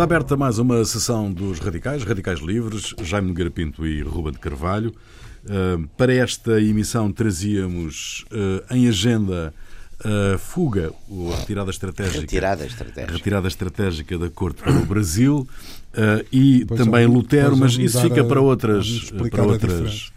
[0.00, 4.38] Está aberta mais uma sessão dos Radicais, Radicais Livres, Jaime Nogueira Pinto e Ruben de
[4.38, 4.94] Carvalho.
[5.44, 9.52] Uh, para esta emissão trazíamos uh, em agenda
[10.02, 10.90] a fuga,
[11.34, 15.46] a retirada estratégica, retirada estratégica, retirada estratégica da Corte para o Brasil
[15.92, 20.10] uh, e pois também Lutero, mas isso fica para outras, para outras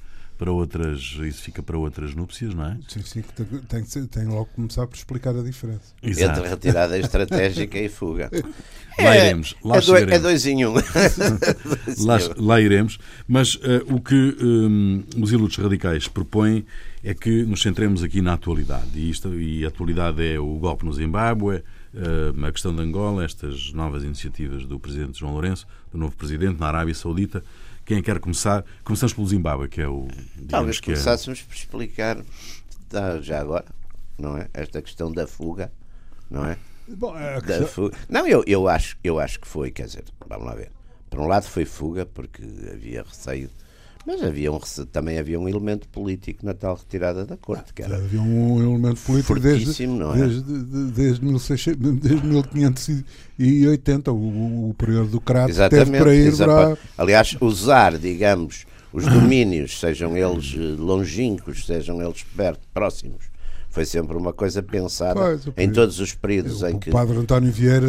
[0.43, 2.77] para outras, isso fica para outras núpcias, não é?
[2.89, 3.23] Sim, sim,
[3.69, 5.93] tem, tem, tem logo que começar por explicar a diferença.
[6.03, 6.39] Exato.
[6.39, 8.29] Entre retirada estratégica e fuga.
[8.99, 9.55] Lá é, iremos.
[9.63, 10.73] Lá é, dois, é dois em um.
[12.05, 12.99] lá, lá, iremos.
[13.25, 16.65] Mas uh, o que um, os ilutos radicais propõem
[17.01, 18.89] é que nos centremos aqui na atualidade.
[18.95, 23.23] E, isto, e a atualidade é o golpe no Zimbábue, uh, a questão de Angola,
[23.23, 27.41] estas novas iniciativas do presidente João Lourenço, do novo presidente na Arábia Saudita.
[27.85, 28.63] Quem quer começar?
[28.83, 30.07] Começamos pelo Zimbábue, que é o.
[30.47, 31.43] Talvez que é começássemos é...
[31.43, 32.17] por explicar,
[33.21, 33.65] já agora,
[34.17, 34.47] não é?
[34.53, 35.71] Esta questão da fuga,
[36.29, 36.57] não é?
[36.87, 37.67] Bom, é questão...
[37.67, 37.97] fuga.
[38.07, 40.71] Não, eu, eu, acho, eu acho que foi, quer dizer, vamos lá ver.
[41.09, 43.49] Por um lado foi fuga, porque havia receio
[44.05, 44.59] mas havia um,
[44.91, 47.73] também havia um elemento político na tal retirada da corte.
[47.73, 50.17] Que era havia um elemento político desde, não é?
[50.17, 50.41] desde,
[50.91, 56.77] desde, 1600, desde 1580, o, o período do Crato, Exatamente, teve para ir para...
[56.97, 63.25] Aliás, usar, digamos, os domínios, sejam eles eh, longínquos, sejam eles perto, próximos,
[63.69, 66.89] foi sempre uma coisa pensada pois, em todos os períodos o, em que.
[66.89, 67.87] O padre António Vieira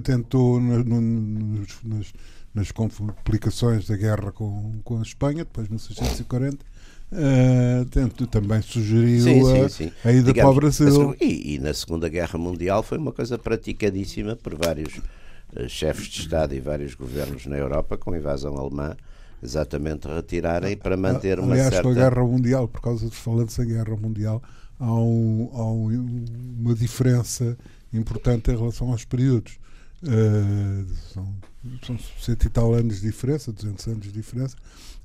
[0.00, 2.12] tentou no, no, nos, nos,
[2.54, 6.64] nas complicações da guerra com, com a Espanha, depois de 1640.
[7.12, 9.92] Uh, tento, também sugeriu sim, sim, sim.
[10.02, 11.16] A, ida Digamos, para o Brasil.
[11.20, 16.20] E, e, na Segunda Guerra Mundial foi uma coisa praticadíssima por vários uh, chefes de
[16.22, 18.96] Estado e vários governos na Europa com a invasão alemã
[19.42, 21.82] exatamente retirarem para manter uma Aliás, certa...
[21.82, 24.42] com a Guerra Mundial, por causa de falando-se em Guerra Mundial,
[24.78, 26.24] há, um, há um,
[26.60, 27.58] uma diferença
[27.92, 29.58] importante em relação aos períodos.
[30.02, 31.34] Uh, são
[31.84, 34.56] são cento e tal anos de diferença, 200 anos de diferença,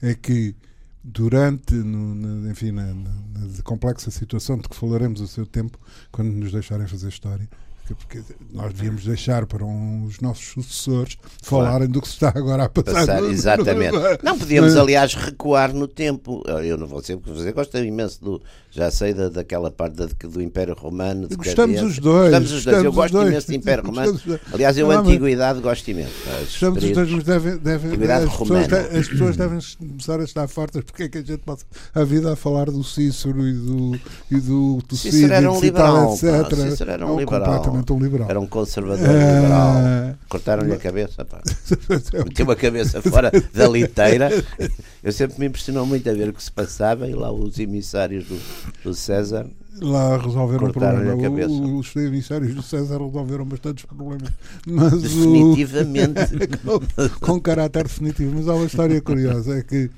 [0.01, 0.56] é que
[1.03, 5.79] durante, no, na, enfim, na, na, na, complexa situação de que falaremos a seu tempo,
[6.12, 7.47] quando nos deixarem fazer história,
[7.96, 8.22] porque
[8.52, 11.66] nós devíamos deixar para um, os nossos sucessores claro.
[11.66, 12.94] falarem do que se está agora a passar.
[12.94, 13.98] passar exatamente.
[14.24, 16.44] Não podíamos, aliás, recuar no tempo.
[16.64, 20.42] Eu não vou sempre fazer, gosto imenso do, já sei da, daquela parte da, do
[20.42, 21.28] Império Romano.
[21.36, 22.30] Gostamos os dois.
[22.30, 22.84] Gostamos os dois.
[22.84, 23.30] Eu gosto dois.
[23.30, 24.19] imenso do Império Romano.
[24.54, 26.12] Aliás, eu, a Antiguidade, gosto imenso.
[26.42, 30.84] Gostamos os dois, mas devem, devem, as, pessoas, as pessoas devem começar a estar fartas
[30.84, 34.00] porque é que a gente passa a vida a falar do Cícero e do,
[34.31, 36.69] e do Tucídides Cícero era um liberal, etc.
[36.69, 37.77] Cícero era um é liberal.
[37.90, 38.30] Um liberal.
[38.30, 39.36] Era um conservador é...
[39.36, 39.76] liberal.
[40.30, 41.26] Cortaram-lhe a cabeça.
[41.26, 41.42] Pá.
[42.26, 44.30] Meteu a cabeça fora da liteira.
[45.04, 48.26] Eu sempre me impressionou muito a ver o que se passava e lá os emissários
[48.26, 48.38] do
[48.84, 49.48] do César
[49.82, 51.16] lá resolveram o problema.
[51.48, 54.32] Os emissários do César resolveram bastantes problemas.
[54.66, 56.20] Mas Definitivamente.
[56.66, 56.80] O,
[57.20, 58.34] com, com caráter definitivo.
[58.36, 59.90] Mas há uma história curiosa: é que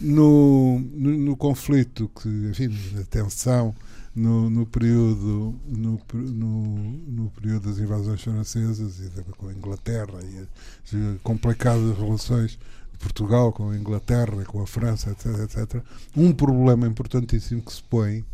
[0.00, 3.74] no, no, no conflito, que, enfim, a tensão
[4.16, 10.18] no, no período no, no, no, período das invasões francesas e da, com a Inglaterra
[10.24, 12.58] e as complicadas relações
[12.98, 15.82] Portugal, com a Inglaterra, com a França, etc, etc,
[16.16, 18.24] um problema importantíssimo que se põe,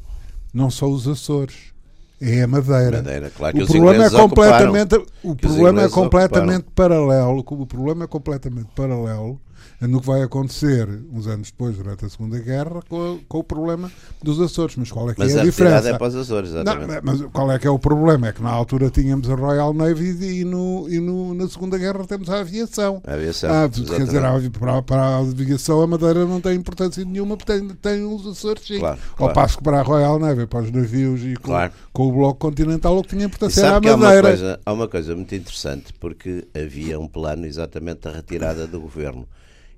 [0.55, 1.73] não só os Açores,
[2.21, 2.99] é a Madeira.
[2.99, 7.01] Madeira claro o problema é completamente, o problema é completamente ocuparam.
[7.01, 9.41] paralelo, o problema é completamente paralelo
[9.87, 13.91] no que vai acontecer uns anos depois, durante a Segunda Guerra, com, com o problema
[14.23, 14.77] dos Açores.
[14.77, 15.89] Mas qual é que mas é a, a diferença?
[15.91, 16.89] é para os Açores, exatamente.
[16.89, 18.29] Não, mas qual é que é o problema?
[18.29, 22.05] É que na altura tínhamos a Royal Navy e, no, e no, na Segunda Guerra
[22.07, 23.03] temos a aviação.
[23.07, 23.51] A aviação.
[23.51, 27.69] Ah, quer dizer, para, para a aviação a Madeira não tem importância nenhuma, porque tem,
[27.69, 28.79] tem os Açores sim.
[28.79, 29.31] Claro, claro.
[29.31, 31.73] Ao passo que para a Royal Navy, para os navios e com, claro.
[31.93, 34.07] com o Bloco Continental, o que tinha importância era a Madeira.
[34.07, 38.67] Há uma, coisa, há uma coisa muito interessante, porque havia um plano exatamente da retirada
[38.67, 39.27] do governo.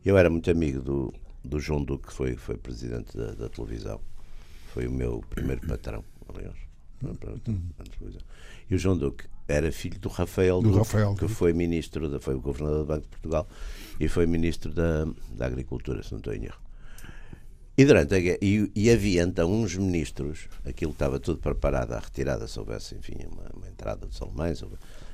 [0.04, 4.01] Eu era muito amigo do, do João Duque, que foi, foi presidente da, da televisão.
[4.74, 6.56] Foi o meu primeiro patrão, aliás.
[8.68, 11.15] E o João Duque era filho do Rafael do Duque, Rafael.
[11.15, 13.48] que foi ministro, da, foi o governador do Banco de Portugal
[14.01, 16.60] e foi ministro da, da Agricultura, se não estou em erro.
[17.77, 22.47] E, durante a, e, e, havia então uns ministros, aquilo estava tudo preparado, a retirada,
[22.47, 24.62] se houvesse, enfim, uma, uma entrada dos alemães,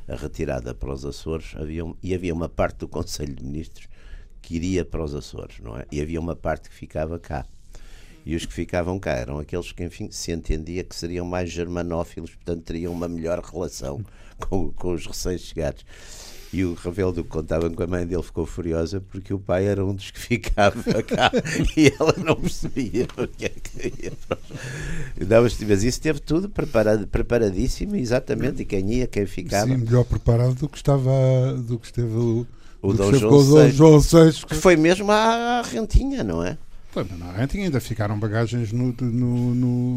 [0.06, 3.88] a retirada para os Açores, havia, e havia uma parte do Conselho de Ministros
[4.40, 5.84] que iria para os Açores, não é?
[5.90, 7.44] E havia uma parte que ficava cá.
[8.24, 12.34] E os que ficavam cá eram aqueles que, enfim, se entendia que seriam mais germanófilos,
[12.34, 14.04] portanto teriam uma melhor relação
[14.38, 15.84] com, com os recém-chegados.
[16.52, 19.94] E o Raveldo contava que a mãe dele ficou furiosa porque o pai era um
[19.94, 21.30] dos que ficava cá
[21.76, 24.12] e ela não percebia porque é que ia
[25.28, 29.66] não, mas isso teve tudo preparado, preparadíssimo, exatamente, e quem ia, quem ficava.
[29.66, 31.10] Sim, melhor preparado do que estava
[31.56, 32.46] do que esteve
[32.82, 33.12] o, Dom
[33.70, 36.56] João VI, que foi mesmo à rentinha, não é?
[36.90, 39.94] Foi, mas na Renting ainda ficaram bagagens no, no, no,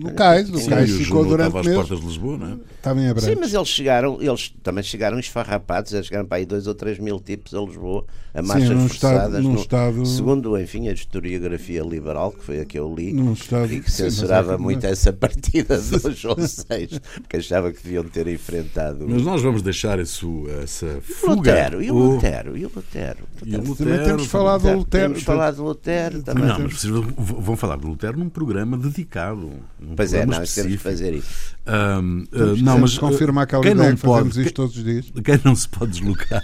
[0.00, 0.48] no cais.
[0.48, 2.56] O cais ficou durante às portas de Lisboa, não é?
[2.76, 3.20] Estava em.
[3.20, 6.98] Sim, mas eles chegaram, eles também chegaram esfarrapados, eles chegaram para aí dois ou três
[6.98, 9.26] mil tipos a Lisboa, a marchas Sim, forçadas.
[9.26, 10.06] Estado, no, estado...
[10.06, 13.70] Segundo, enfim, a historiografia liberal, que foi a que eu li, estado...
[13.70, 18.04] e que censurava Sim, é muito essa partida do João VI, porque achava que deviam
[18.04, 19.06] ter enfrentado.
[19.06, 21.34] Mas nós vamos deixar isso, essa fuga.
[21.34, 23.18] Lutero, e o Lutero, e o Lutero.
[23.44, 23.90] E o Lutero.
[23.90, 25.02] Também temos falado do Lutero.
[25.02, 26.48] Temos falado do Lutero também.
[26.48, 29.50] Não, mas vocês vão falar do Lutero num programa dedicado.
[29.78, 31.56] Num pois é, nós temos que fazer isso.
[31.66, 35.12] Um, uh, não, mas confirma aquela quem não pode, isto todos os dias.
[35.24, 36.42] Quem não se pode deslocar,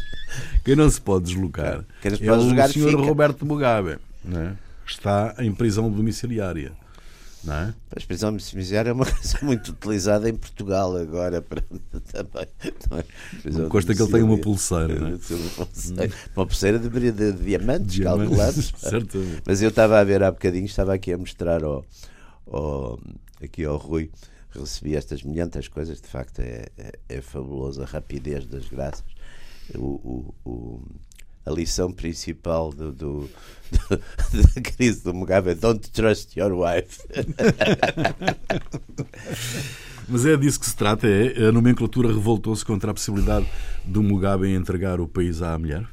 [0.64, 3.02] quem não se pode deslocar quem é o senhor fica.
[3.02, 4.56] Roberto Mugabe, né?
[4.86, 6.72] está em prisão domiciliária.
[7.46, 7.74] Não é?
[7.90, 8.36] A prisão
[8.86, 11.62] é uma coisa muito utilizada em Portugal agora para,
[12.12, 12.46] também.
[12.90, 13.68] Não é?
[13.68, 16.10] Consta que ele tem uma pulseira, não é?
[16.34, 18.72] Uma pulseira de, de, de diamantes, calculamos.
[19.46, 21.84] Mas eu estava a ver há bocadinho, estava aqui a mostrar ao,
[22.50, 22.98] ao,
[23.40, 24.10] aqui ao Rui
[24.60, 29.04] recebi estas milhentas coisas, de facto é, é, é fabuloso a rapidez das graças.
[29.74, 30.82] O, o, o,
[31.46, 33.30] a lição principal do, do,
[33.70, 33.88] do,
[34.54, 37.00] da crise do Mugabe é Don't trust your wife.
[40.08, 41.48] Mas é disso que se trata, é?
[41.48, 43.46] A nomenclatura revoltou-se contra a possibilidade
[43.84, 45.86] do Mugabe entregar o país à mulher?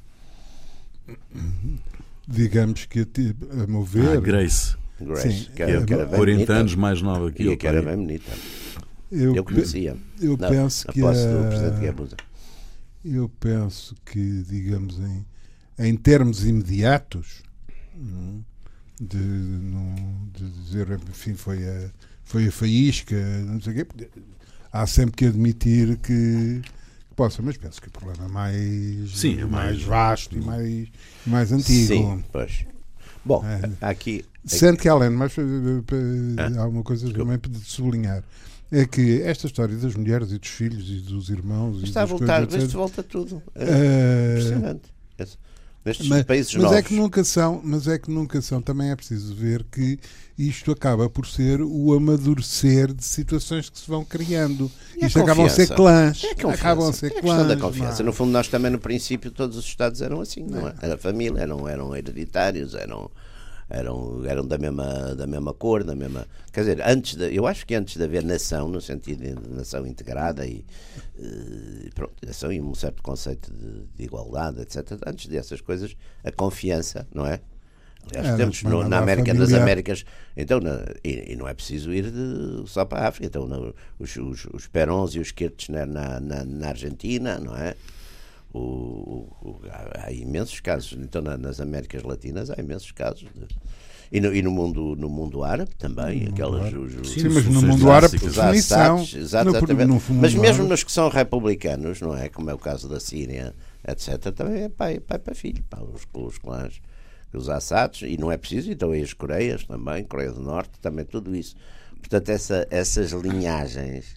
[2.28, 4.18] Digamos que, a mover.
[4.18, 4.76] Ah, Grace.
[5.00, 6.54] Grace, Sim, que, era, que era 40 bonita.
[6.54, 7.58] anos mais nova que eu.
[7.58, 8.32] que era bem bonita.
[9.12, 9.98] Eu, eu conhecia.
[10.22, 11.02] Eu penso na que.
[11.02, 12.16] Posse a, do Presidente.
[13.04, 15.26] Eu penso que, digamos, em,
[15.78, 17.44] em termos imediatos,
[17.96, 18.42] hum,
[19.00, 21.90] de, de dizer, enfim, foi a,
[22.24, 23.16] foi a faísca,
[23.46, 24.10] não sei o quê,
[24.72, 26.62] há sempre que admitir que
[27.16, 30.88] possa, mas penso que o problema é mais, Sim, é mais, mais vasto e mais,
[31.26, 31.88] mais antigo.
[31.88, 32.66] Sim, pois.
[33.26, 33.72] Bom, é.
[33.88, 34.26] aqui.
[34.46, 36.62] Sente que além, mas ah?
[36.62, 38.24] há uma coisa também para sublinhar.
[38.72, 41.84] É que esta história das mulheres e dos filhos e dos irmãos.
[41.84, 43.42] Está a voltar, coisas, se volta tudo.
[43.54, 44.94] É uh, impressionante.
[45.86, 46.78] Nestes mas, países mas novos.
[46.78, 48.62] é que nunca são, mas é que nunca são.
[48.62, 50.00] Também é preciso ver que
[50.38, 54.72] isto acaba por ser o amadurecer de situações que se vão criando.
[54.96, 56.24] E isto acabam a ser clãs.
[56.24, 57.48] É acabam a ser é clãs.
[57.48, 58.02] da confiança.
[58.02, 58.08] Não.
[58.08, 60.76] No fundo, nós também no princípio todos os estados eram assim, não, não é?
[60.82, 63.12] Era família, eram, eram hereditários, eram
[63.70, 66.28] eram, eram da, mesma, da mesma cor, da mesma.
[66.52, 69.86] Quer dizer, antes de, eu acho que antes de haver nação, no sentido de nação
[69.86, 70.66] integrada e,
[71.18, 76.32] e pronto, nação e um certo conceito de, de, igualdade, etc., antes dessas coisas, a
[76.32, 77.40] confiança, não é?
[78.10, 80.04] Aliás, é, temos no, na América das Américas,
[80.36, 83.72] então, na, e, e, não é preciso ir de, só para a África, então, na,
[83.98, 87.76] os, os, os Perons e os Kirchner na, na, na Argentina, não é?
[88.54, 88.60] O,
[89.42, 93.28] o, há, há, imensos casos, então na, nas Américas Latinas há imensos casos.
[93.34, 93.48] De,
[94.12, 96.72] e, no, e no, mundo, no mundo árabe também, aquelas.
[96.72, 99.02] Os, Sim, mas no mundo árabe, por definição.
[99.02, 99.74] Exatamente.
[99.88, 100.70] No, no mas mesmo árabe.
[100.70, 102.30] nos que são republicanos, não é?
[102.30, 103.56] Como é o caso da Síria,
[103.88, 106.80] etc., também é pai, pai para filho, os, os clãs,
[107.34, 111.36] os Assads, e não é preciso, então as Coreias também, Coreia do Norte, também tudo
[111.36, 111.56] isso.
[112.00, 114.16] Portanto, essa, essas linhagens,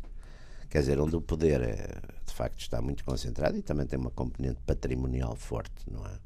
[0.69, 1.89] quer dizer, onde o poder é
[2.37, 6.19] facto está muito concentrado e também tem uma componente patrimonial forte, não é?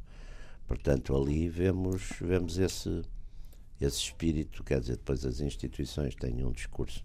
[0.66, 3.02] Portanto, ali vemos, vemos esse,
[3.80, 7.04] esse espírito, quer dizer, depois as instituições têm um discurso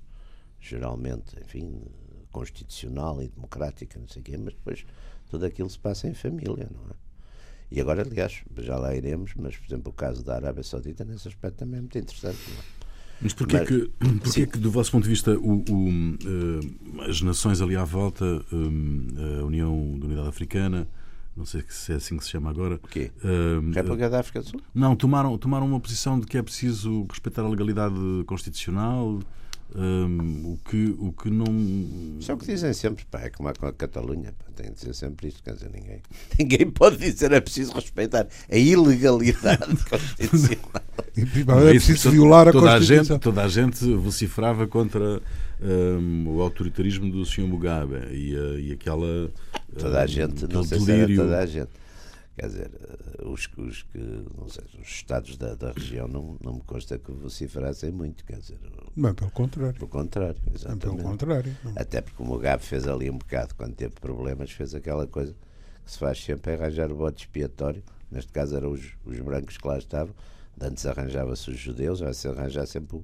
[0.60, 1.84] geralmente, enfim,
[2.32, 4.86] constitucional e democrático, não sei o quê, mas depois
[5.30, 6.96] tudo aquilo se passa em família, não é?
[7.72, 11.28] E agora, aliás, já lá iremos, mas, por exemplo, o caso da Arábia Saudita, nesse
[11.28, 12.85] aspecto, também é muito interessante, não é?
[13.22, 13.92] Mas porquê, Mas, que,
[14.24, 18.26] porquê que, do vosso ponto de vista, o, o, uh, as nações ali à volta,
[18.52, 19.08] um,
[19.42, 20.88] a União da Unidade Africana,
[21.36, 22.76] não sei se é assim que se chama agora.
[22.76, 23.12] O quê?
[23.24, 24.62] Uh, República da África do Sul?
[24.74, 27.96] Não, tomaram, tomaram uma posição de que é preciso respeitar a legalidade
[28.26, 29.20] constitucional,
[29.74, 31.46] um, o, que, o que não.
[32.20, 34.94] Isso é o que dizem sempre, pá, é como a Catalunha, pá, tem de dizer
[34.94, 36.02] sempre isto, quer dizer, ninguém,
[36.40, 40.84] ninguém pode dizer é preciso respeitar a ilegalidade constitucional.
[41.68, 43.16] é preciso violar a toda Constituição.
[43.16, 45.22] A gente, toda a gente vociferava contra
[45.62, 47.48] um, o autoritarismo do Sr.
[47.48, 48.34] Mugabe e,
[48.68, 49.30] e aquela.
[49.78, 51.08] Toda a gente, não sei delírio.
[51.08, 51.85] se era toda a gente
[52.38, 56.62] Quer dizer, eh, os, os, que, sei, os estados da, da, região não, não me
[56.62, 58.60] consta que vociferassem muito, quer dizer.
[58.94, 59.74] Mas pelo contrário.
[59.76, 60.82] Pelo contrário, exatamente.
[60.82, 61.58] Pelo contrário.
[61.78, 65.34] Até porque o Mugabe fez ali um bocado, quando teve problemas, fez aquela coisa
[65.86, 67.82] que se faz sempre é arranjar o bode expiatório.
[68.12, 70.14] Neste caso eram os, os brancos que lá estavam.
[70.60, 73.02] Antes arranjava-se os judeus, vai se arranjar sempre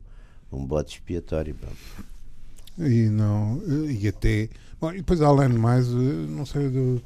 [0.52, 1.56] um bode expiatório.
[2.78, 4.50] E não, e até.
[4.80, 5.92] Bom, e depois além de mais, eh,
[6.28, 7.02] não sei do,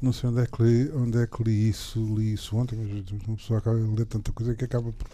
[0.00, 3.10] não sei onde é que li, onde é que li isso, li isso ontem, mas
[3.22, 5.08] uma pessoa acaba de ler tanta coisa que acaba por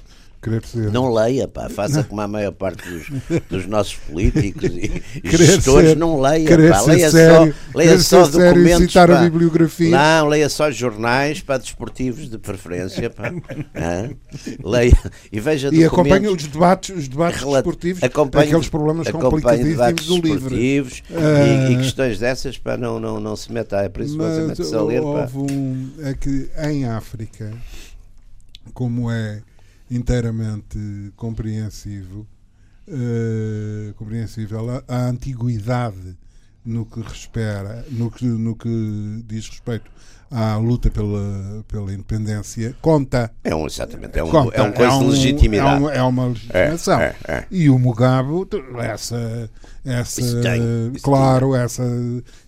[0.46, 0.92] querer ser.
[0.92, 5.90] Não leia, pá, faça como a maior parte dos, dos nossos políticos e, e gestores,
[5.90, 8.86] ser, não leia, pá, leia sério, só, leia só documentos.
[8.86, 9.18] Citar pá.
[9.18, 9.90] a bibliografia.
[9.90, 13.32] Não, leia só jornais, para desportivos de preferência, pá.
[14.64, 14.96] leia
[15.32, 20.54] e veja E acompanha os debates, os debates desportivos, acompanhe, aqueles problemas complicadíssimos do livro.
[20.56, 25.02] E, e, questões dessas, para não, não, não se meta, isso que você a ler,
[25.02, 25.28] pá.
[25.34, 27.52] Um, é que em África,
[28.72, 29.42] como é
[29.90, 32.26] inteiramente compreensivo,
[32.88, 36.16] uh, compreensível a, antiguidade
[36.64, 39.90] no que respera, no que, no que diz respeito
[40.28, 43.30] à luta pela, pela independência, conta.
[43.44, 45.76] É um, exatamente, é um, conta, é um coisa é um, de legitimidade.
[45.76, 47.00] É, um, é uma legitimação.
[47.00, 47.46] É, é, é.
[47.48, 48.28] E o Mugabe,
[48.80, 49.48] essa,
[49.84, 51.84] essa isso tem, isso claro, essa,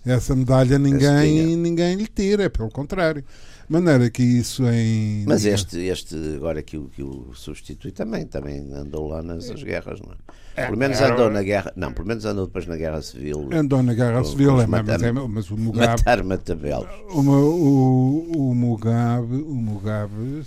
[0.04, 3.24] essa medalha ninguém, ninguém lhe tira, é pelo contrário
[3.68, 5.24] maneira que isso em.
[5.26, 10.00] Mas este, este agora que o, que o substitui também, também andou lá nas guerras,
[10.00, 10.62] não é?
[10.62, 11.72] é pelo menos andou na guerra.
[11.76, 13.48] Não, pelo menos andou depois na guerra civil.
[13.52, 15.86] Andou na guerra civil, é, matar, mas, é, mas o Mugabe.
[15.86, 16.86] Matar Matabel.
[17.10, 20.42] O, o, o Mugabe, o Mugabe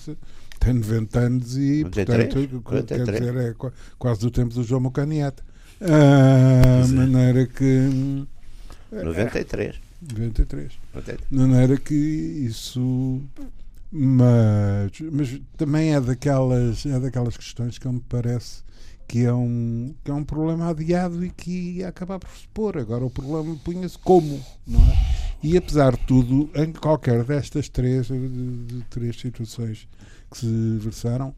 [0.59, 3.09] tem 90 anos e, 93, portanto, 43.
[3.09, 5.43] quer dizer, é quase do tempo do João Mocaniete.
[5.81, 8.25] A maneira que.
[8.91, 9.90] 93.
[10.01, 10.71] 93.
[11.29, 13.21] De maneira que isso.
[13.91, 18.63] Mas, mas também é daquelas, é daquelas questões que me parece
[19.11, 22.77] que é, um, que é um problema adiado e que ia acabar por se pôr.
[22.77, 25.11] Agora o problema punha-se como, não é?
[25.43, 29.89] E apesar de tudo, em qualquer destas três, de, de três situações
[30.31, 31.33] que se versaram,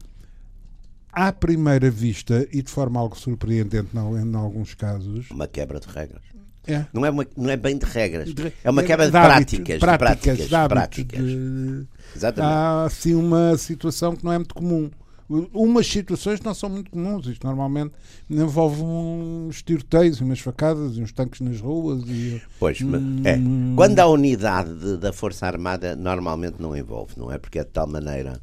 [1.10, 6.22] à primeira vista e de forma algo surpreendente em alguns casos, uma quebra de regras.
[6.66, 6.86] É.
[6.92, 8.30] Não, é uma, não é bem de regras,
[8.62, 9.78] é uma quebra de, de práticas.
[9.78, 11.24] Práticas, de práticas, práticas.
[11.24, 11.86] De...
[12.16, 12.52] Exatamente.
[12.52, 14.90] Há assim uma situação que não é muito comum.
[15.28, 17.26] Umas situações não são muito comuns.
[17.26, 17.94] Isto normalmente
[18.28, 22.02] envolve uns tiroteios, umas facadas, uns tanques nas ruas.
[22.06, 23.38] E, pois, hum, é.
[23.74, 27.38] quando a unidade de, da Força Armada normalmente não envolve, não é?
[27.38, 28.38] Porque é de tal maneira,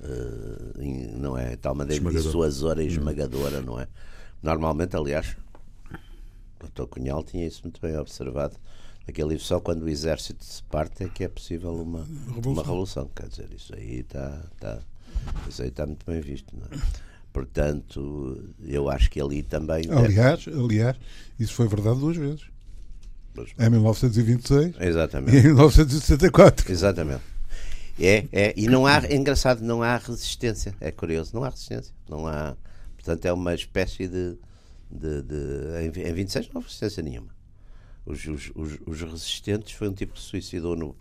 [0.00, 1.50] uh, não é?
[1.50, 2.90] De tal maneira dissuasora e hum.
[2.90, 3.88] esmagadora, não é?
[4.42, 5.36] Normalmente, aliás,
[6.68, 6.84] Dr.
[6.84, 8.56] Cunhal tinha isso muito bem observado
[9.06, 9.44] naquele livro.
[9.44, 12.52] Só quando o exército se parte é que é possível uma revolução.
[12.52, 13.10] Uma revolução.
[13.14, 14.78] Quer dizer, isso aí está tá,
[15.48, 16.54] isso aí está muito bem visto.
[16.56, 16.80] Não é?
[17.32, 19.84] Portanto, eu acho que ali também.
[19.90, 20.58] Aliás, deve...
[20.58, 20.96] aliás,
[21.38, 22.42] isso foi verdade duas vezes.
[23.58, 25.36] Em 1926 Exatamente.
[25.36, 26.70] e em 1964.
[26.70, 27.22] Exatamente.
[27.98, 30.74] É, é, e não há, é engraçado, não há resistência.
[30.80, 31.94] É curioso, não há resistência.
[32.08, 32.56] Não há,
[32.96, 34.36] portanto, é uma espécie de
[34.90, 37.28] de, de, em, 26 não houve resistência nenhuma.
[38.04, 40.96] Os, os, os, os, resistentes foi um tipo que se suicidou no,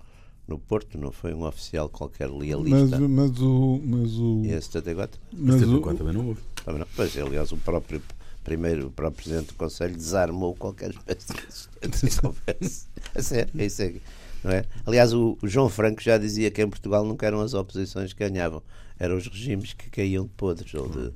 [0.48, 3.00] no Porto, não foi um oficial qualquer lealista.
[3.00, 3.82] Mas, mas o.
[3.84, 5.20] Mas o e em 74?
[5.34, 6.42] Mas 74 também não houve.
[6.64, 6.88] Também não.
[6.96, 8.02] Pois, aliás, o próprio
[8.44, 12.88] primeiro o próprio Presidente do Conselho desarmou qualquer espécie de resistência.
[13.16, 14.02] a sério, é isso aqui.
[14.44, 14.66] Não é?
[14.86, 18.28] Aliás, o, o, João Franco já dizia que em Portugal nunca eram as oposições que
[18.28, 18.64] ganhavam,
[18.98, 21.12] eram os regimes que caíam de podres ou de,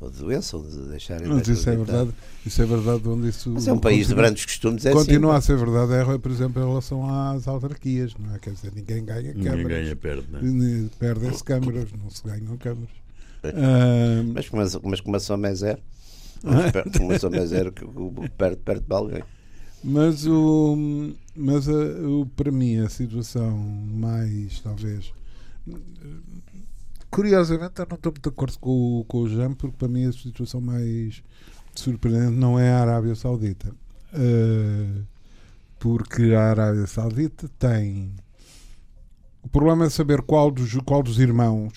[0.00, 2.10] ou de doença, ou de deixarem Mas isso é verdade,
[2.44, 3.50] isso é verdade onde isso.
[3.50, 6.30] Mas é um país de grandes costumes, é Continua assim, a ser verdade, é, por
[6.30, 8.38] exemplo, em relação às autarquias, não é?
[8.38, 9.56] Quer dizer, ninguém ganha câmaras.
[9.56, 10.88] Ninguém ganha, perde, não é?
[10.98, 13.06] Perdem-se câmaras, não se ganham câmaras.
[14.34, 15.80] Mas, como, mas como a Soma é zero,
[16.98, 17.84] como a Soma é zero, que
[18.36, 19.22] perde, perde para alguém.
[19.84, 20.76] Mas, o,
[21.36, 25.12] mas a, o, para mim a situação mais, talvez,
[27.16, 30.12] Curiosamente, eu não estou muito de acordo com, com o Jean, porque para mim a
[30.12, 31.22] situação mais
[31.74, 33.74] surpreendente não é a Arábia Saudita.
[34.12, 35.02] Uh,
[35.78, 38.12] porque a Arábia Saudita tem.
[39.42, 41.72] O problema é saber qual dos, qual dos irmãos.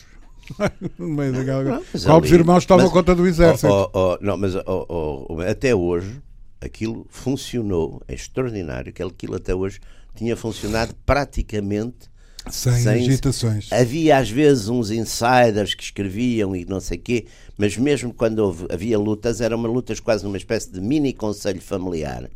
[0.99, 1.63] no meio daquela...
[1.63, 3.71] não, qual ali, dos irmãos estava mas, conta do exército?
[3.71, 6.21] Oh, oh, oh, não, mas oh, oh, até hoje
[6.59, 9.79] aquilo funcionou, é extraordinário que aquilo até hoje
[10.15, 12.09] tinha funcionado praticamente
[12.49, 13.71] sem, sem agitações.
[13.71, 17.25] Havia às vezes uns insiders que escreviam e não sei quê,
[17.57, 22.29] mas mesmo quando houve, havia lutas, eram lutas quase numa espécie de mini conselho familiar,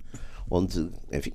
[0.50, 1.34] onde, enfim,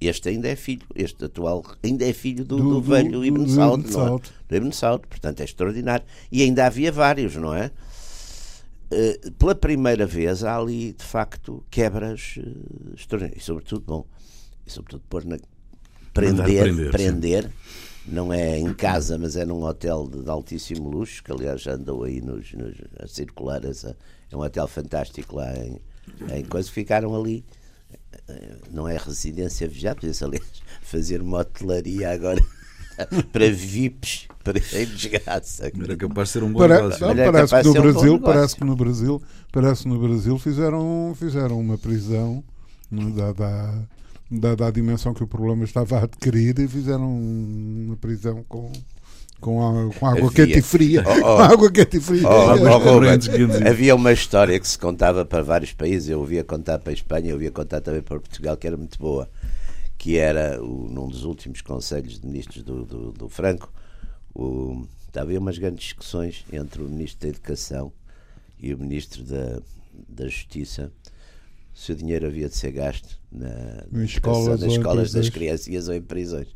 [0.00, 3.46] este ainda é filho, este atual ainda é filho do, do, do velho do, Ibn
[3.48, 4.20] Saud, não é?
[4.48, 6.04] Do Ibn Saud, portanto é extraordinário.
[6.30, 7.70] E ainda havia vários, não é?
[8.92, 13.42] Uh, pela primeira vez há ali, de facto, quebras uh, extraordinárias.
[13.42, 14.06] E sobretudo, bom,
[14.66, 15.38] e sobretudo pôr na,
[16.12, 17.50] prender, prender, prender
[18.06, 22.04] não é em casa, mas é num hotel de, de altíssimo luxo, que aliás andou
[22.04, 23.64] aí nos, nos, a circular.
[23.64, 23.96] Essa,
[24.30, 25.80] é um hotel fantástico lá em,
[26.34, 26.70] em coisa.
[26.70, 27.44] Ficaram ali,
[28.70, 32.42] não é residência vigiada, podia aliás fazer uma hotelaria agora
[33.32, 35.66] para VIPs, para em desgraça.
[35.66, 37.06] Era capaz de ser um bom Para, negócio.
[37.06, 41.14] Não, parece, que no Brasil, um parece que no Brasil, parece que no Brasil fizeram,
[41.16, 42.42] fizeram uma prisão
[42.90, 43.82] da, da,
[44.38, 48.72] dada a dimensão que o problema estava a adquirir e fizeram uma prisão com
[49.40, 51.04] com, a, com água havia, quente e fria.
[51.04, 52.28] Oh, oh, com água quente e fria.
[52.28, 56.08] Oh, oh, havia uma história que se contava para vários países.
[56.08, 58.98] Eu ouvia contar para a Espanha, eu ouvia contar também para Portugal, que era muito
[59.00, 59.28] boa.
[59.98, 63.72] Que era, o, num dos últimos conselhos de ministros do, do, do Franco,
[64.32, 67.92] o, havia umas grandes discussões entre o ministro da Educação
[68.60, 69.60] e o ministro da,
[70.08, 70.92] da Justiça
[71.74, 75.94] se o dinheiro havia de ser gasto na, na escolas, nas escolas das crianças ou
[75.94, 76.48] em prisões.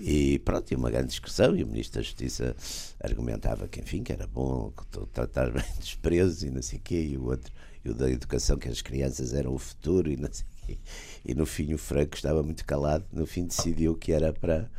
[0.00, 2.54] E pronto, tinha uma grande discussão e o Ministro da Justiça
[3.00, 4.72] argumentava que, enfim, que era bom
[5.12, 7.52] tratar bem dos presos e não sei o quê, e o outro,
[7.84, 10.78] e o da educação, que as crianças eram o futuro e não sei o quê.
[11.24, 14.70] E no fim o Franco estava muito calado, no fim decidiu que era para,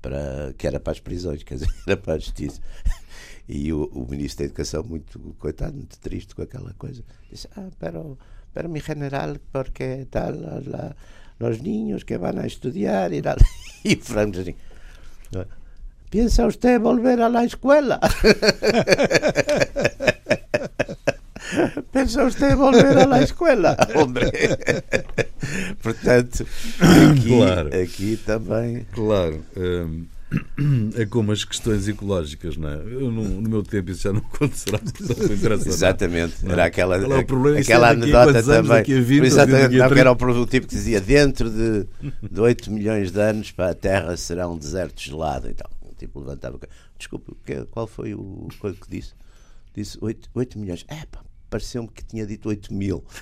[0.00, 2.60] para, que era para as prisões, quer dizer, era para a Justiça.
[3.48, 7.68] E o, o Ministro da Educação, muito coitado, muito triste com aquela coisa, disse, ah,
[7.80, 8.16] pero
[8.52, 10.96] pero mi general, porque tal, la,
[11.38, 13.38] los niños que van a estudiar y tal.
[13.82, 14.54] Y Frank así,
[16.10, 17.98] ¿piensa usted volver a la escuela?
[21.92, 23.76] ¿Pensa usted volver a la escuela?
[23.96, 24.30] Hombre.
[25.82, 26.44] Portanto,
[26.80, 27.68] aqui, claro.
[27.82, 28.86] aqui também.
[28.92, 29.44] Claro.
[29.56, 30.06] Um
[30.96, 32.74] é como as questões ecológicas, não é?
[32.76, 36.52] Eu, no, no, meu tempo isso já não acontecerá, portanto interessa Exatamente, não.
[36.52, 37.58] era aquela, é o problema?
[37.58, 38.68] aquela é anedota também.
[38.68, 41.86] Daqui a 20, Exatamente, não, era o tipo que dizia dentro de,
[42.30, 45.48] de 8 milhões de anos para a Terra será um deserto gelado.
[45.48, 46.58] Então, o tipo levantava.
[46.96, 47.32] Desculpe,
[47.70, 49.14] qual foi o coisa que disse?
[49.74, 50.84] Disse 8, 8 milhões.
[50.88, 53.04] É, pá, pareceu-me que tinha dito 8 mil.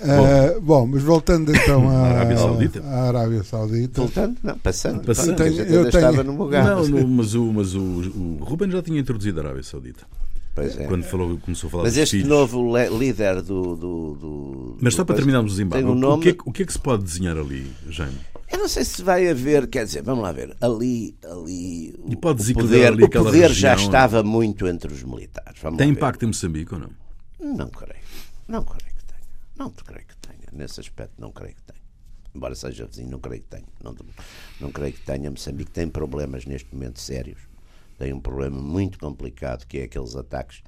[0.00, 0.39] Uh,
[0.70, 2.82] bom, mas voltando então à Arábia Saudita.
[2.84, 4.00] À Arábia Saudita.
[4.00, 4.36] Voltando?
[4.40, 5.04] Não, passando.
[5.04, 5.36] passando.
[5.36, 5.88] Tenho, eu tenho...
[5.88, 6.64] estava no lugar.
[6.64, 10.06] Não, no, mas, o, mas o, o Ruben já tinha introduzido a Arábia Saudita.
[10.54, 10.84] Pois é.
[10.84, 12.28] Quando falou, começou a falar Mas este filhos.
[12.28, 16.18] novo líder do, do, do Mas só do para terminarmos o Zimbábue, um nome...
[16.18, 18.18] o, que é, o que é que se pode desenhar ali, Jaime?
[18.50, 22.50] Eu não sei se vai haver, quer dizer, vamos lá ver, ali, ali e pode
[22.50, 25.60] o poder, ali o poder região, já estava muito entre os militares.
[25.62, 26.90] Vamos Tem impacto em Moçambique ou não?
[27.40, 28.02] Não creio.
[28.48, 29.20] Não creio que tenha.
[29.56, 30.09] Não creio que tenha.
[30.52, 31.80] Nesse aspecto, não creio que tenha.
[32.34, 33.66] Embora seja vizinho, não creio que tenha.
[33.82, 33.94] Não,
[34.60, 35.30] não creio que tenha.
[35.30, 37.40] Moçambique tem problemas neste momento sérios.
[37.98, 40.62] Tem um problema muito complicado que é aqueles ataques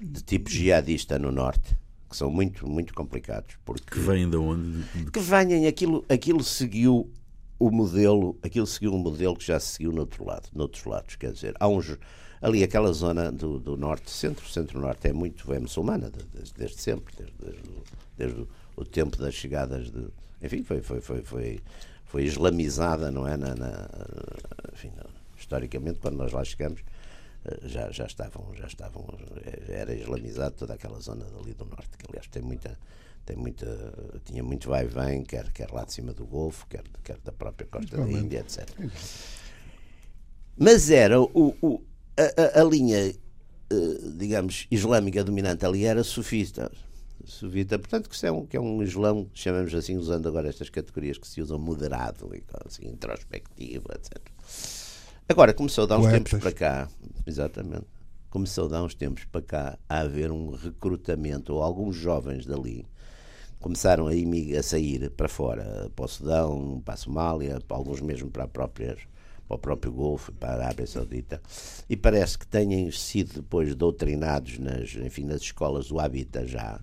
[0.00, 1.76] de tipo jihadista no norte
[2.08, 7.10] que são muito muito complicados porque que vêm de onde que vêm aquilo aquilo seguiu
[7.58, 11.16] o modelo aquilo seguiu um modelo que já se seguiu no outro lado noutros lados
[11.16, 11.96] quer dizer há uns
[12.40, 16.80] ali aquela zona do, do norte centro centro norte é muito é muçulmana desde, desde
[16.80, 17.62] sempre desde, desde,
[18.16, 18.46] desde
[18.80, 20.08] o tempo das chegadas de.
[20.42, 21.60] Enfim, foi, foi, foi, foi,
[22.06, 23.36] foi islamizada, não é?
[23.36, 23.88] Na, na
[24.72, 24.90] enfim,
[25.38, 26.80] historicamente, quando nós lá chegamos,
[27.44, 29.04] eh, já, já estavam, já estavam,
[29.44, 32.78] eh, era islamizado toda aquela zona ali do norte, que aliás tem muita,
[33.26, 33.92] tem muita,
[34.24, 37.32] tinha muito vai e vem, quer, quer lá de cima do Golfo, quer, quer da
[37.32, 38.66] própria costa da Índia, etc.
[40.56, 41.82] Mas era o, o
[42.16, 43.14] a, a, a linha, eh,
[44.16, 46.72] digamos, islâmica dominante ali era sufista
[47.24, 47.78] suvita.
[47.78, 51.26] Portanto, que, é um, que é um islão, chamamos assim, usando agora estas categorias que
[51.26, 52.30] se usam moderado,
[52.66, 54.18] assim, introspectivo, etc.
[55.28, 56.30] Agora, começou a dar uns Poetas.
[56.30, 56.88] tempos para cá,
[57.26, 57.86] exatamente,
[58.28, 62.86] começou a dar uns tempos para cá a haver um recrutamento, ou alguns jovens dali
[63.60, 64.10] começaram a,
[64.58, 69.00] a sair para fora, para o Sudão, para a Somália, para alguns mesmo para, próprias,
[69.46, 71.40] para o próprio Golfo, para a Arábia Saudita,
[71.88, 76.80] e parece que tenham sido depois doutrinados nas, enfim, nas escolas do Habitat já,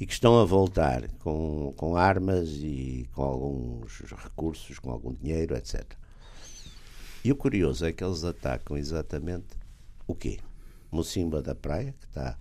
[0.00, 5.54] e que estão a voltar com, com armas e com alguns recursos, com algum dinheiro,
[5.54, 5.84] etc.
[7.22, 9.48] E o curioso é que eles atacam exatamente
[10.06, 10.38] o quê?
[10.90, 12.38] Mocimba da Praia, que está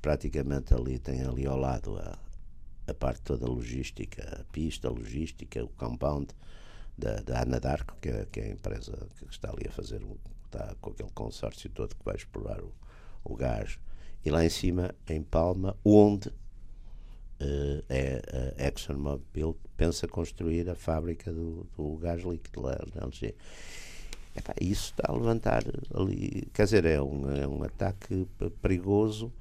[0.00, 2.16] praticamente ali, tem ali ao lado a,
[2.86, 6.28] a parte toda logística, a pista, logística, o compound
[6.96, 10.00] da, da Anadarko, que é, que é a empresa que está ali a fazer,
[10.44, 12.72] está com aquele consórcio todo que vai explorar o,
[13.24, 13.76] o gás.
[14.24, 16.30] E lá em cima, em Palma, onde
[17.40, 23.34] uh, é a ExxonMobil pensa construir a fábrica do, do gás líquido lá na LG.
[24.34, 28.26] Epá, isso está a levantar ali, quer dizer, é um, é um ataque
[28.60, 29.32] perigoso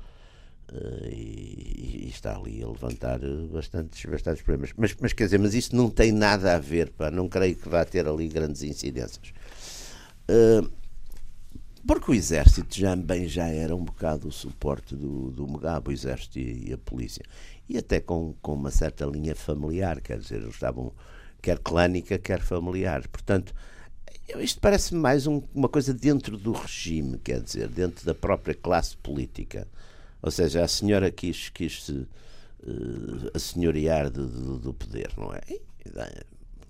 [0.73, 3.19] Uh, e, e, está ali a levantar
[3.53, 4.73] bastantes, bastantes problemas.
[4.75, 7.69] Mas, mas quer dizer, mas isso não tem nada a ver, pá, não creio que
[7.69, 9.31] vá ter ali grandes incidências.
[10.27, 10.67] Uh,
[11.85, 15.91] porque o exército já bem já era um bocado o suporte do, do Mugabe, o
[15.91, 17.23] exército e, e, a polícia.
[17.67, 20.93] E até com, com uma certa linha familiar, quer dizer, eles estavam
[21.45, 23.07] quer clânica, quer familiar.
[23.07, 23.53] Portanto,
[24.39, 28.97] isto parece mais um, uma coisa dentro do regime, quer dizer, dentro da própria classe
[28.97, 29.67] política.
[30.21, 35.41] Ou seja, a senhora quis, quis se uh, assenhorear do, do, do poder, não é?
[35.93, 36.11] Dá,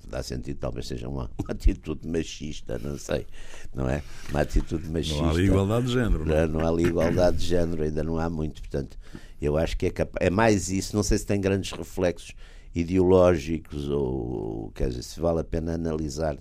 [0.09, 3.25] dá sentido, talvez seja uma, uma, atitude machista, não sei,
[3.73, 4.03] não é?
[4.29, 5.21] Uma atitude machista.
[5.21, 6.25] Não há ali igualdade de género.
[6.25, 8.61] Não, não há igualdade de género, ainda não há muito.
[8.61, 8.97] Portanto,
[9.41, 10.95] eu acho que é, é mais isso.
[10.95, 12.33] Não sei se tem grandes reflexos
[12.73, 16.37] ideológicos ou, quer dizer, se vale a pena analisar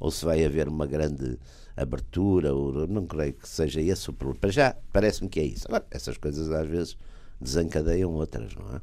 [0.00, 1.38] ou se vai haver uma grande
[1.76, 4.40] abertura, ou, não creio que seja esse o problema.
[4.40, 5.66] Para já, parece-me que é isso.
[5.66, 6.96] Agora, essas coisas às vezes
[7.40, 8.80] desencadeiam outras, não é?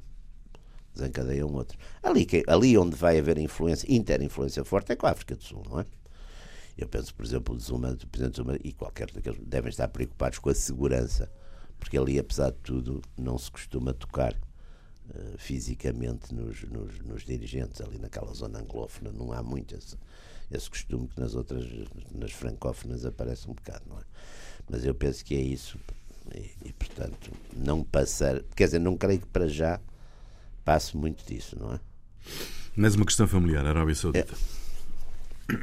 [0.93, 1.79] Desencadeiam outras.
[2.03, 5.79] Ali, ali onde vai haver influência, interinfluência forte, é com a África do Sul, não
[5.79, 5.85] é?
[6.77, 10.39] Eu penso, por exemplo, o Zuma, o Presidente Zuma e qualquer daqueles devem estar preocupados
[10.39, 11.31] com a segurança,
[11.81, 17.81] porque ali, apesar de tudo, não se costuma tocar uh, fisicamente nos, nos, nos, dirigentes,
[17.81, 19.97] ali naquela zona anglófona, não há muito esse,
[20.51, 21.65] esse costume que nas outras,
[22.13, 24.03] nas francófonas aparece um bocado, não é?
[24.69, 25.79] Mas eu penso que é isso
[26.35, 29.81] e, e, portanto não passar, quer dizer, não creio que para já
[30.63, 31.79] passe muito disso, não é?
[32.75, 34.33] Mas uma questão familiar, a Arábia Saudita.
[35.49, 35.55] É.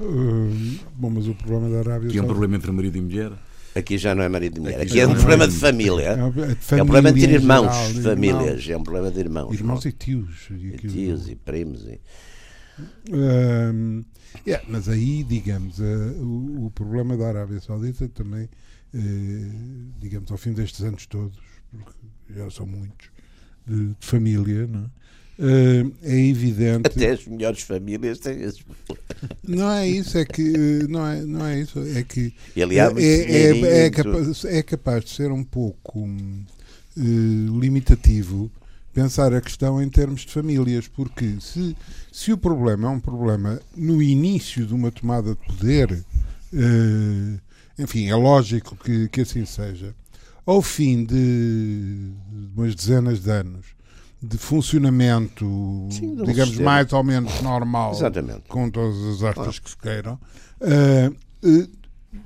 [0.00, 3.32] Uh, bom, mas o problema da Arábia Que é um problema entre marido e mulher?
[3.76, 6.08] Aqui já não é marido e mulher, aqui, aqui é um problema é de família.
[6.08, 9.54] É, é, um problema de irmãos, geral, famílias, irmãos, é um problema de irmãos.
[9.54, 9.90] Irmãos não?
[9.90, 10.48] e tios.
[10.50, 11.86] E, e tios e primos.
[11.86, 12.00] E...
[13.10, 14.04] Uh,
[14.44, 18.48] Yeah, mas aí, digamos, uh, o, o, problema da Arábia Saudita também,
[18.94, 21.38] uh, digamos, ao fim destes anos todos,
[21.70, 21.92] porque
[22.34, 23.10] já são muitos,
[23.66, 25.05] de, de família, não é?
[25.38, 26.86] Uh, é evidente.
[26.86, 28.64] Até as melhores famílias têm esses
[29.46, 30.86] Não é isso, é que.
[30.88, 32.32] Não é, não é isso, é que.
[32.56, 38.50] Ele é, é, é, é, capaz, é capaz de ser um pouco uh, limitativo
[38.96, 41.76] pensar a questão em termos de famílias, porque se,
[42.10, 46.02] se o problema é um problema no início de uma tomada de poder,
[46.54, 47.38] eh,
[47.78, 49.94] enfim, é lógico que, que assim seja.
[50.46, 52.10] Ao fim de
[52.56, 53.66] umas dezenas de anos
[54.28, 55.44] de funcionamento,
[55.90, 56.70] Sim, digamos, sistema.
[56.70, 58.42] mais ou menos normal, Exatamente.
[58.48, 60.18] com todas as artes que se queiram,
[60.60, 61.10] eh,
[61.44, 61.68] eh,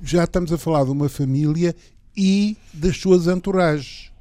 [0.01, 1.75] já estamos a falar de uma família
[2.15, 4.11] e das suas entourages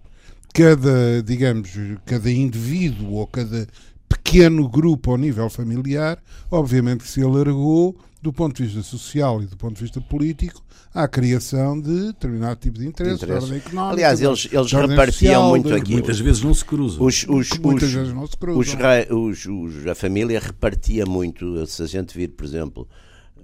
[0.52, 1.70] cada, digamos,
[2.04, 3.66] cada indivíduo ou cada
[4.08, 6.18] pequeno grupo ao nível familiar,
[6.50, 10.62] obviamente que se alargou do ponto de vista social e do ponto de vista político
[10.92, 13.92] à criação de determinado tipo de interesse, de ordem económica.
[13.92, 15.92] Aliás, eles, eles repartiam social, muito aqui.
[15.92, 17.04] Muitas vezes não se cruzam.
[17.04, 18.86] Os, os, muitas os, vezes não se cruzam.
[19.10, 21.66] Os, a família repartia muito.
[21.66, 22.88] Se a gente vir, por exemplo,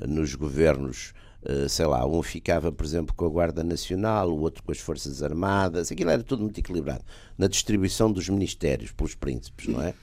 [0.06, 1.14] nos governos
[1.48, 4.78] eh, sei lá, um ficava, por exemplo, com a Guarda Nacional, o outro com as
[4.78, 7.04] Forças Armadas, aquilo era tudo muito equilibrado.
[7.38, 9.94] Na distribuição dos ministérios pelos príncipes, não é?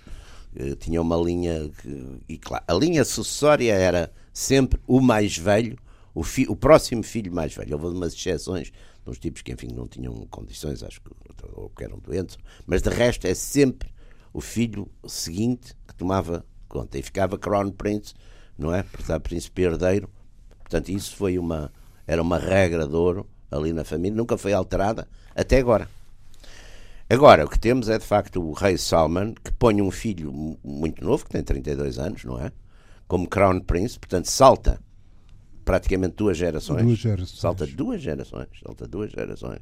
[0.56, 1.70] Eh, tinha uma linha.
[1.82, 5.78] Que, e claro, a linha sucessória era sempre o mais velho,
[6.14, 7.74] o, fi, o próximo filho mais velho.
[7.74, 8.72] Houve umas exceções
[9.06, 11.10] uns tipos que, enfim, não tinham condições, acho que,
[11.54, 13.90] ou que eram doentes, mas de resto é sempre
[14.32, 16.98] o filho seguinte que tomava conta.
[16.98, 18.14] E ficava Crown Prince,
[18.58, 18.82] não é?
[18.84, 20.10] Portanto, príncipe herdeiro
[20.74, 21.72] Portanto, isso foi uma,
[22.08, 25.88] era uma regra de ouro ali na família, nunca foi alterada até agora.
[27.08, 31.04] Agora, o que temos é de facto o rei Salman, que põe um filho muito
[31.04, 32.52] novo, que tem 32 anos, não é?
[33.08, 34.80] Como Crown Prince, portanto, salta
[35.64, 36.84] praticamente duas gerações.
[36.84, 37.40] Duas gerações.
[37.40, 38.48] Salta duas gerações.
[38.64, 39.62] Salta duas gerações.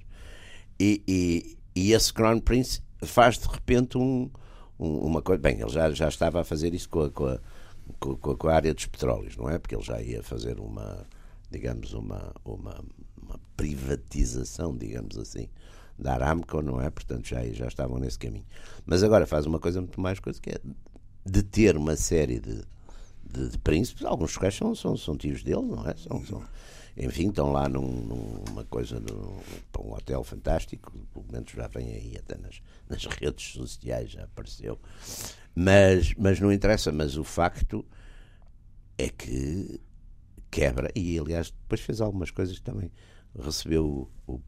[0.79, 4.29] E, e, e esse Crown Prince faz de repente um,
[4.79, 5.41] um, uma coisa.
[5.41, 7.39] Bem, ele já, já estava a fazer isso com a, com a
[7.99, 9.57] com, com, a área dos petróleos, não é?
[9.57, 11.05] Porque ele já ia fazer uma,
[11.49, 12.83] digamos, uma, uma,
[13.21, 15.47] uma privatização, digamos assim,
[15.97, 16.89] da Aramco, não é?
[16.89, 18.45] Portanto, já, já estavam nesse caminho.
[18.85, 20.59] Mas agora faz uma coisa muito mais coisa, que é
[21.25, 22.63] de ter uma série de,
[23.31, 25.95] de, de príncipes, alguns quais são, são, são tios dele, não é?
[25.95, 26.43] São, são,
[26.97, 27.87] enfim, estão lá num,
[28.47, 29.39] numa coisa, num,
[29.79, 34.79] um hotel fantástico, pelo menos já vem aí até nas, nas redes sociais, já apareceu.
[35.55, 37.85] Mas, mas não interessa, mas o facto
[38.97, 39.79] é que
[40.49, 42.91] quebra, e aliás depois fez algumas coisas também.
[43.33, 44.41] Recebeu o, o,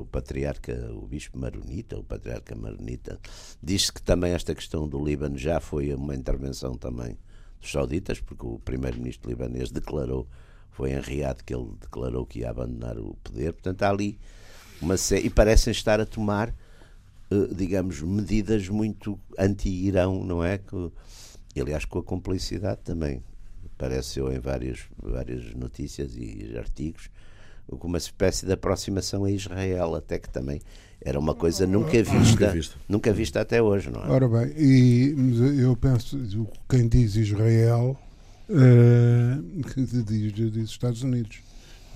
[0.00, 3.18] o patriarca, o bispo Maronita, o patriarca Maronita,
[3.62, 7.18] disse que também esta questão do Líbano já foi uma intervenção também
[7.60, 10.26] dos sauditas, porque o primeiro-ministro libanês declarou
[10.70, 13.52] foi em Riad que ele declarou que ia abandonar o poder.
[13.52, 14.18] Portanto, há ali
[14.80, 15.26] uma série.
[15.26, 16.54] E parecem estar a tomar
[17.30, 20.58] uh, digamos, medidas muito anti-Irão, não é?
[20.58, 20.90] Que,
[21.60, 23.22] aliás, com a complicidade também
[23.74, 27.08] apareceu em várias, várias notícias e artigos,
[27.66, 30.60] com uma espécie de aproximação a Israel, até que também
[31.02, 34.08] era uma coisa nunca vista, nunca vista, nunca vista até hoje, não é?
[34.08, 35.14] Ora bem, e
[35.58, 36.18] eu penso,
[36.68, 37.98] quem diz Israel
[38.48, 39.62] uh,
[40.04, 41.38] diz, diz Estados Unidos.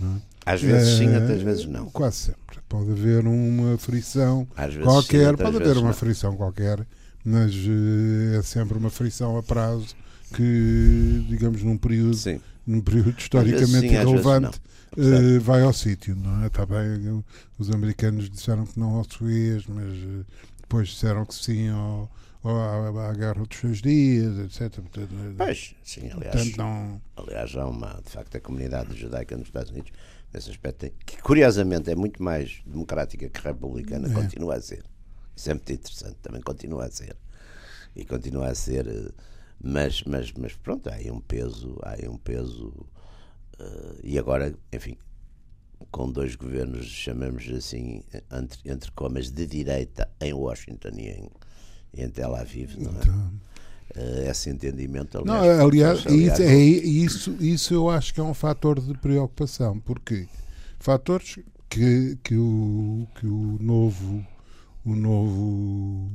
[0.01, 0.35] É?
[0.47, 1.87] Às vezes sim, outras vezes não.
[1.91, 2.59] Quase sempre.
[2.69, 4.47] Pode haver uma frição
[4.85, 5.95] qualquer, sim, pode haver uma não.
[5.95, 6.87] frição qualquer,
[7.25, 9.95] mas uh, é sempre uma frição a prazo
[10.35, 12.41] que, digamos, num período, sim.
[12.67, 14.61] Num período historicamente sim, irrelevante
[14.97, 16.47] uh, vai ao sítio, não é?
[16.47, 17.25] Está bem,
[17.59, 20.25] os americanos disseram que não ao Suez, mas uh,
[20.61, 22.11] depois disseram que sim ao,
[22.43, 24.79] ao, à, à Guerra dos Seus Dias, etc.
[24.79, 27.01] Eh, pois, sim, aliás, portanto, não...
[27.17, 29.93] aliás, há uma, de facto, a comunidade judaica nos Estados Unidos,
[30.33, 34.13] nesse aspecto, que curiosamente é muito mais democrática que republicana, é.
[34.13, 34.85] continua a ser.
[35.37, 37.17] Isso é muito interessante, também continua a ser.
[37.97, 38.87] E continua a ser,
[39.65, 42.87] mas, mas, mas pronto, há aí um peso, há aí um peso
[43.59, 44.97] Uh, e agora, enfim,
[45.91, 51.31] com dois governos, chamamos assim, entre, entre comas, de direita em Washington e em,
[51.95, 52.95] em Tel Aviv, não é?
[52.95, 53.33] Então...
[53.97, 58.23] Uh, esse entendimento, aliás, não, aliás, aliás isso, é, isso, isso eu acho que é
[58.25, 60.27] um fator de preocupação, porque
[60.81, 64.27] fatores que, que, o, que o novo
[64.85, 66.11] o novo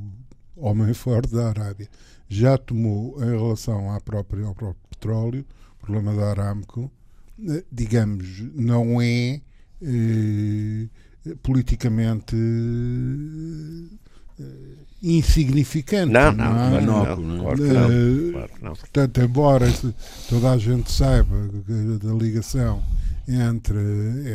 [0.58, 1.88] homem forte da Arábia
[2.30, 5.46] já tomou em relação à própria, ao próprio petróleo,
[5.82, 6.92] o problema da Aramco,
[7.72, 9.42] digamos, não é
[9.82, 10.88] eh,
[11.42, 12.36] politicamente
[14.40, 14.44] eh,
[15.02, 16.12] insignificante.
[16.12, 16.82] Não, não, é?
[16.82, 18.74] não, não, não, claro não, claro não.
[18.74, 19.66] Portanto, embora
[20.28, 21.48] toda a gente saiba
[22.02, 22.84] da ligação
[23.28, 23.80] entre,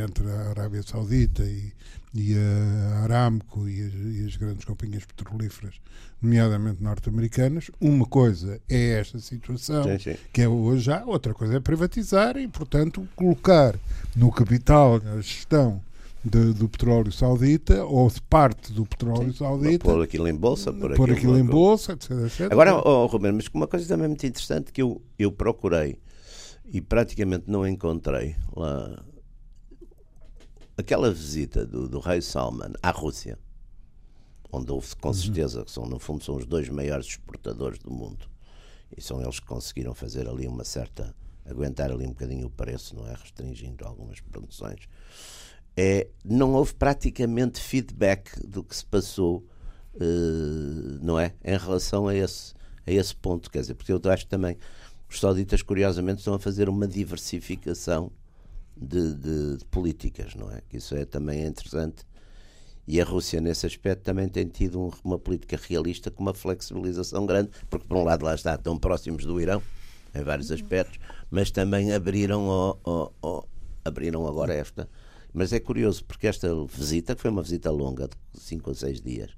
[0.03, 1.73] entre a Arábia Saudita e,
[2.15, 5.75] e a Aramco e as, e as, grandes companhias petrolíferas,
[6.23, 7.73] nomeadamente norte-americanas.
[7.81, 10.17] Uma coisa é esta situação, sim, sim.
[10.33, 13.77] que é hoje já, outra coisa é privatizar e, portanto, colocar
[14.15, 15.83] no capital a gestão
[16.25, 19.85] de, do petróleo saudita ou de parte do petróleo sim, saudita.
[19.85, 22.53] Pôr aquilo em bolsa, pôr, pôr aquilo, aquilo em bolsa, etc, etc.
[22.53, 25.99] Agora, oh, Ruben, mas uma coisa também muito interessante que eu, eu procurei
[26.73, 29.03] e praticamente não encontrei lá
[30.77, 33.39] aquela visita do, do rei Salman à Rússia,
[34.51, 35.15] onde houve com uhum.
[35.15, 38.29] certeza que são, no fundo, são os dois maiores exportadores do mundo.
[38.97, 41.15] E são eles que conseguiram fazer ali uma certa.
[41.45, 43.15] aguentar ali um bocadinho o preço, não é?
[43.15, 44.89] Restringindo algumas produções.
[45.77, 49.45] É, não houve praticamente feedback do que se passou,
[49.95, 51.35] uh, não é?
[51.45, 52.55] Em relação a esse,
[52.87, 53.51] a esse ponto.
[53.51, 54.57] Quer dizer, porque eu acho que também
[55.09, 58.13] os sauditas, curiosamente, estão a fazer uma diversificação
[58.77, 60.61] de, de, de, políticas, não é?
[60.69, 62.05] Que isso é também interessante.
[62.87, 67.25] E a Rússia, nesse aspecto, também tem tido um, uma política realista com uma flexibilização
[67.25, 69.63] grande, porque, por um lado, lá está, tão próximos do Irão,
[70.15, 70.99] em vários aspectos,
[71.31, 73.45] mas também abriram, o, o, o,
[73.85, 74.89] abriram agora esta.
[75.33, 79.01] Mas é curioso, porque esta visita, que foi uma visita longa, de 5 ou 6
[79.01, 79.31] dias,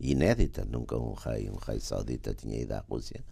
[0.00, 3.24] inédita, nunca um rei, um rei saudita tinha ido à Rússia,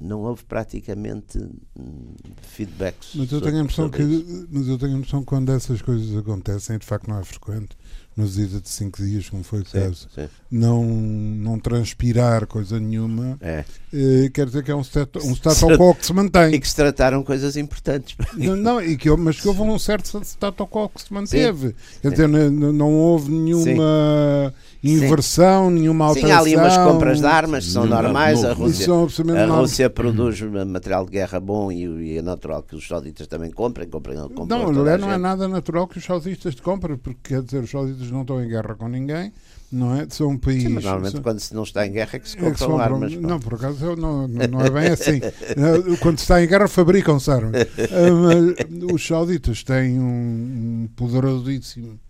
[0.00, 3.14] não houve praticamente hum, feedbacks.
[3.14, 4.02] Mas eu tenho a impressão que,
[4.50, 7.76] mas eu tenho a impressão que quando essas coisas acontecem, de facto não é frequente,
[8.20, 10.28] nos dias de 5 dias, como foi o sim, caso, sim.
[10.50, 13.64] Não, não transpirar coisa nenhuma, é.
[13.92, 16.54] eh, quer dizer que é um status, um status quo que se mantém.
[16.54, 18.16] E que se trataram coisas importantes.
[18.36, 21.68] Não, não e que, mas que houve um certo status quo que se manteve.
[21.68, 24.52] Sim, quer dizer, não, não houve nenhuma
[24.82, 26.28] inversão, nenhuma alteração.
[26.28, 28.44] Sim, há ali umas compras de armas que são normais.
[28.44, 32.86] A Rússia, a Rússia produz material de guerra bom e, e, é natural que os
[32.86, 33.88] sauditas também comprem.
[33.88, 37.42] comprem, comprem não, não é, não é nada natural que os sauditas comprem, porque quer
[37.42, 39.32] dizer, os sauditas não estão em guerra com ninguém.
[39.70, 40.06] Não é?
[40.10, 40.64] São um país.
[40.64, 41.22] Sim, mas normalmente são...
[41.22, 43.14] quando se não está em guerra é que se compram, é que compram armas.
[43.14, 45.20] Não, por acaso não, não, é bem assim.
[46.02, 47.52] quando se está em guerra fabricam-se armas.
[47.78, 52.00] Ah, os sauditas têm um poderosíssimo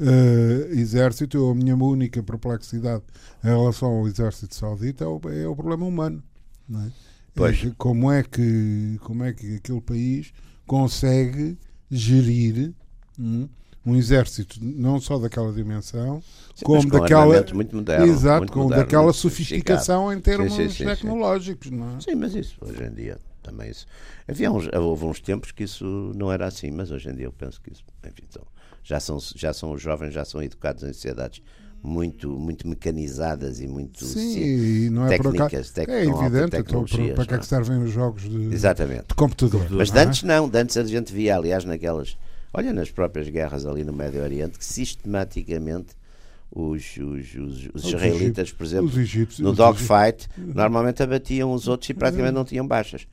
[0.00, 3.02] uh, exército, a minha única perplexidade
[3.44, 6.22] em relação ao exército saudita é o, é o problema humano.
[6.68, 6.90] Não é?
[7.34, 7.72] Pois.
[7.76, 10.32] Como, é que, como é que aquele país
[10.66, 11.56] consegue
[11.90, 12.72] gerir
[13.18, 13.48] hum,
[13.84, 16.22] um exército não só daquela dimensão,
[16.54, 20.84] sim, como daquela muito moderno, exato, muito como moderno, daquela sofisticação em termos sim, sim,
[20.84, 22.00] tecnológicos, não é?
[22.00, 23.86] Sim, mas isso hoje em dia também isso.
[24.28, 27.32] Havia uns, houve uns tempos que isso não era assim, mas hoje em dia eu
[27.32, 28.42] penso que isso, enfim, então,
[28.82, 31.42] já são, já são os jovens, já são educados em sociedades
[31.82, 37.14] muito, muito mecanizadas e muito Sim, sim não é técnicas, tec é evidente então, para,
[37.14, 39.08] para que é que servem os jogos de, Exatamente.
[39.08, 39.66] de computador.
[39.70, 40.04] Mas não, é?
[40.04, 42.18] antes não, antes a gente via, aliás, naquelas,
[42.52, 45.94] olha, nas próprias guerras ali no Médio Oriente, que sistematicamente
[46.50, 48.90] os, os, os, os israelitas, por exemplo,
[49.38, 53.06] no dogfight, normalmente abatiam os outros e praticamente não tinham baixas.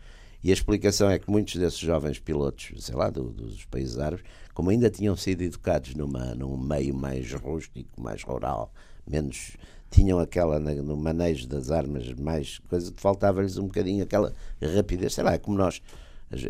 [0.44, 4.26] E a explicação é que muitos desses jovens pilotos, sei lá, do, dos países árabes,
[4.54, 8.72] como ainda tinham sido educados numa, num meio mais rústico, mais rural,
[9.06, 9.58] menos
[9.90, 14.34] tinham aquela no manejo das armas mais coisa faltava-lhes um bocadinho aquela
[14.76, 15.82] rapidez sei lá é como nós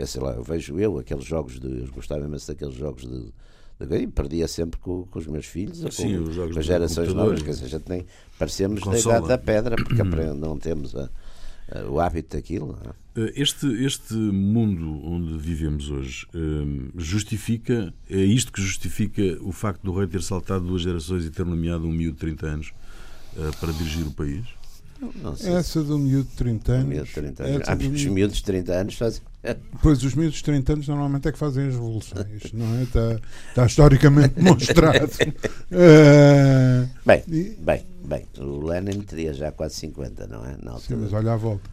[0.05, 3.31] sei lá eu vejo eu aqueles jogos de eu gostava imenso daqueles jogos de
[3.79, 7.49] e perdia sempre com, com, os meus filhos Sim, com, com as gerações novas que
[7.51, 8.05] a gente nem
[8.39, 10.01] parecemos da idade da pedra porque
[10.33, 11.07] não temos a,
[11.71, 13.21] a, o hábito daquilo é?
[13.21, 19.83] Eh, este, este mundo onde vivemos hoje eh, justifica é isto que justifica o facto
[19.83, 22.73] do rei ter saltado duas gerações e ter nomeado um miúdo de 30 anos
[23.35, 24.45] uh, para dirigir o país?
[24.99, 26.87] Não, essa do miúdo de 30 anos.
[26.87, 27.67] Miúdo de 30 anos.
[27.93, 29.21] os miúdos de 30 anos fazem.
[29.81, 32.83] Pois os miúdos de 30 anos normalmente é que fazem as revoluções, não é?
[32.83, 35.05] Está, está historicamente demonstrado.
[35.05, 37.23] uh, bem,
[37.59, 38.25] bem, bem.
[38.37, 40.55] O Lenin teria já quase 50, não é?
[40.79, 41.69] Sim, mas olha à volta.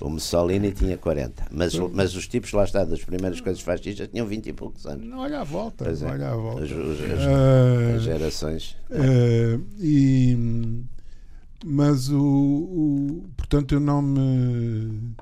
[0.00, 1.48] O Mussolini tinha 40.
[1.50, 5.06] Mas, mas os tipos lá está, das primeiras coisas fascistas, tinham 20 e poucos anos.
[5.06, 5.84] Não, olha à volta.
[5.84, 6.10] É.
[6.10, 6.64] Olha à volta.
[6.64, 8.76] As, as, uh, as gerações.
[8.90, 10.84] Uh, e,
[11.64, 13.24] mas o, o.
[13.36, 15.12] Portanto, eu não me.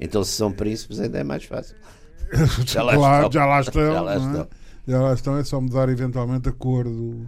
[0.00, 1.76] Então, se são príncipes, ainda é mais fácil.
[2.66, 3.32] já, lá claro, estão.
[3.32, 3.92] já lá estão.
[3.92, 4.42] já lá estão.
[4.42, 4.48] É?
[4.86, 7.26] Já lá estão, é só mudar eventualmente a cor do,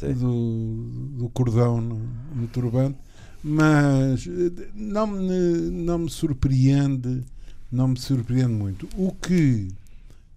[0.00, 0.84] do,
[1.18, 1.98] do, cordão no,
[2.34, 2.96] no turbante
[3.42, 7.24] mas eh, não me, não me surpreende,
[7.70, 8.88] não me surpreende muito.
[8.96, 9.68] O que,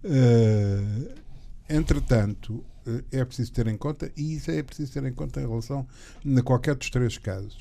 [0.04, 1.14] uh,
[1.68, 5.46] entretanto, uh, é preciso ter em conta, e isso é preciso ter em conta em
[5.46, 5.86] relação
[6.36, 7.58] a qualquer dos três casos,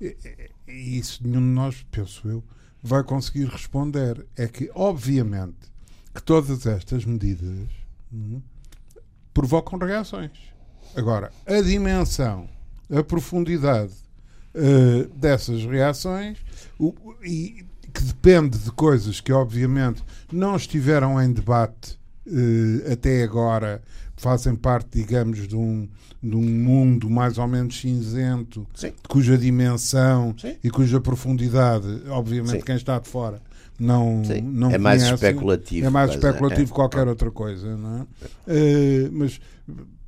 [0.00, 2.42] e isso nenhum de nós, penso eu,
[2.84, 4.26] vai conseguir responder.
[4.36, 5.72] É que, obviamente,
[6.14, 7.68] que todas estas medidas
[8.12, 8.42] hum,
[9.32, 10.30] provocam reações.
[10.94, 12.48] Agora, a dimensão,
[12.94, 13.94] a profundidade
[14.54, 16.38] uh, dessas reações
[16.78, 16.94] o,
[17.24, 23.82] e que depende de coisas que obviamente não estiveram em debate uh, até agora,
[24.24, 25.86] fazem parte, digamos, de um,
[26.22, 28.90] de um mundo mais ou menos cinzento, Sim.
[29.06, 30.56] cuja dimensão Sim.
[30.64, 32.62] e cuja profundidade, obviamente, Sim.
[32.62, 33.42] quem está de fora
[33.78, 35.86] não, não é mais especulativo.
[35.86, 36.64] É mais especulativo é.
[36.64, 38.02] que qualquer outra coisa, não é?
[38.02, 39.38] Uh, mas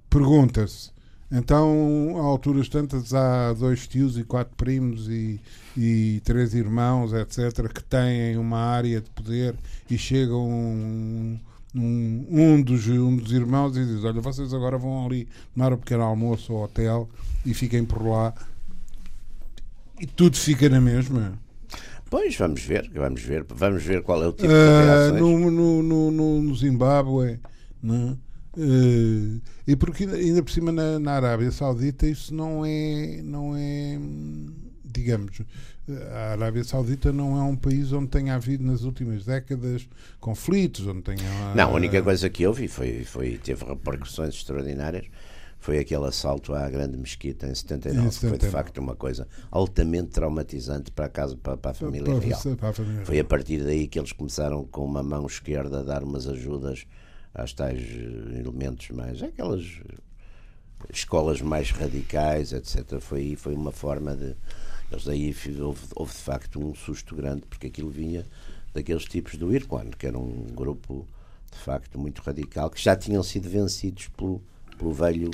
[0.08, 0.96] pergunta-se
[1.30, 5.40] então, a alturas tantas, há dois tios e quatro primos e,
[5.76, 9.56] e três irmãos, etc., que têm uma área de poder
[9.90, 11.40] e chegam
[11.76, 15.76] um, um, dos, um dos irmãos e diz: Olha, vocês agora vão ali tomar um
[15.76, 17.08] pequeno almoço ao hotel
[17.44, 18.34] e fiquem por lá.
[20.00, 21.38] E tudo fica na mesma.
[22.08, 25.20] Pois, vamos ver, vamos ver, vamos ver qual é o tipo uh, de reações.
[25.20, 27.40] No, no, no, no Zimbábue,
[27.82, 28.26] não é?
[28.58, 33.98] Uh, e porque ainda por cima na, na, Arábia Saudita isso não é, não é,
[34.96, 35.40] digamos,
[36.12, 41.02] a Arábia Saudita não é um país onde tenha havido nas últimas décadas conflitos, onde
[41.02, 41.54] tenha.
[41.54, 45.06] Não, a única coisa que houve foi, foi teve repercussões extraordinárias
[45.58, 48.28] foi aquele assalto à grande mesquita em 79, em 79.
[48.28, 52.24] foi de facto uma coisa altamente traumatizante para a casa, para, para a família para,
[52.24, 52.56] real.
[52.56, 55.82] Para a família foi a partir daí que eles começaram com uma mão esquerda a
[55.82, 56.86] dar umas ajudas
[57.34, 59.22] às tais eh, elementos mais.
[59.22, 59.62] aquelas
[60.92, 63.00] escolas mais radicais, etc.
[63.00, 64.36] Foi, foi uma forma de.
[64.90, 68.24] Eles aí houve, houve de facto um susto grande, porque aquilo vinha
[68.72, 71.06] daqueles tipos do Irquan, que era um grupo
[71.50, 74.42] de facto muito radical, que já tinham sido vencidos pelo,
[74.78, 75.30] pelo velho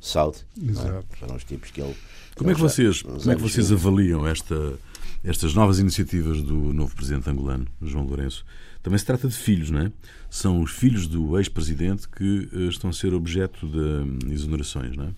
[0.00, 0.36] Saud.
[0.60, 0.70] É?
[0.70, 1.06] Exato.
[1.20, 1.24] É?
[1.24, 1.94] Eram os tipos que ele.
[2.36, 4.78] Como é que vocês, como é que vocês avaliam esta,
[5.22, 8.44] estas novas iniciativas do novo presidente angolano, João Lourenço?
[8.82, 9.92] Também se trata de filhos, não é?
[10.30, 15.04] São os filhos do ex-presidente que uh, estão a ser objeto de um, exonerações, não
[15.04, 15.14] é?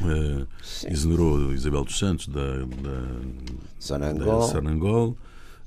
[0.00, 0.46] Uh,
[0.88, 5.16] exonerou Isabel dos Santos da, da Sanangol,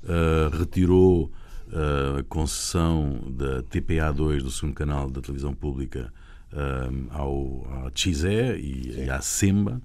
[0.04, 1.30] uh, retirou
[1.68, 6.12] a concessão da TPA2 do segundo canal da televisão pública
[7.10, 9.82] ao, ao XE e, e à SEMBA,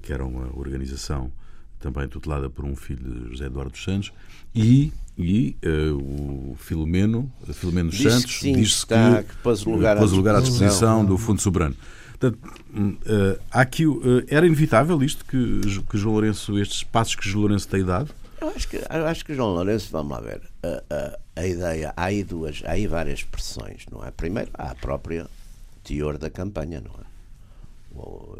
[0.00, 1.30] que era uma organização
[1.78, 4.10] também tutelada por um filho de José Eduardo dos Santos,
[4.54, 10.12] e e uh, o Filomeno, Filomeno diz Santos que diz que, que pôs lugar, pôs
[10.12, 11.76] lugar à disposição do Fundo Soberano.
[12.20, 12.38] Portanto,
[12.74, 17.66] uh, aqui, uh, era inevitável isto que, que João Lourenço, estes passos que João Lourenço
[17.66, 18.14] tem dado?
[18.38, 21.94] Eu acho que, eu acho que João Lourenço, vamos lá ver, a, a, a, ideia,
[21.96, 24.10] há aí duas, há aí várias expressões, não é?
[24.10, 25.26] Primeiro, há a própria
[25.82, 27.10] teor da campanha, não é?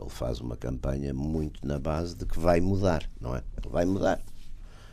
[0.00, 3.42] Ele faz uma campanha muito na base de que vai mudar, não é?
[3.58, 4.20] Ele vai mudar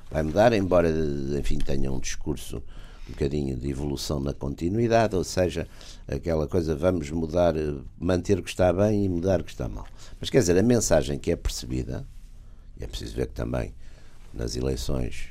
[0.09, 0.89] vai mudar, embora,
[1.37, 2.63] enfim, tenha um discurso
[3.07, 5.67] um bocadinho de evolução na continuidade, ou seja,
[6.07, 7.53] aquela coisa vamos mudar,
[7.99, 9.87] manter o que está bem e mudar o que está mal.
[10.19, 12.05] Mas quer dizer, a mensagem que é percebida,
[12.79, 13.73] e é preciso ver que também
[14.33, 15.29] nas eleições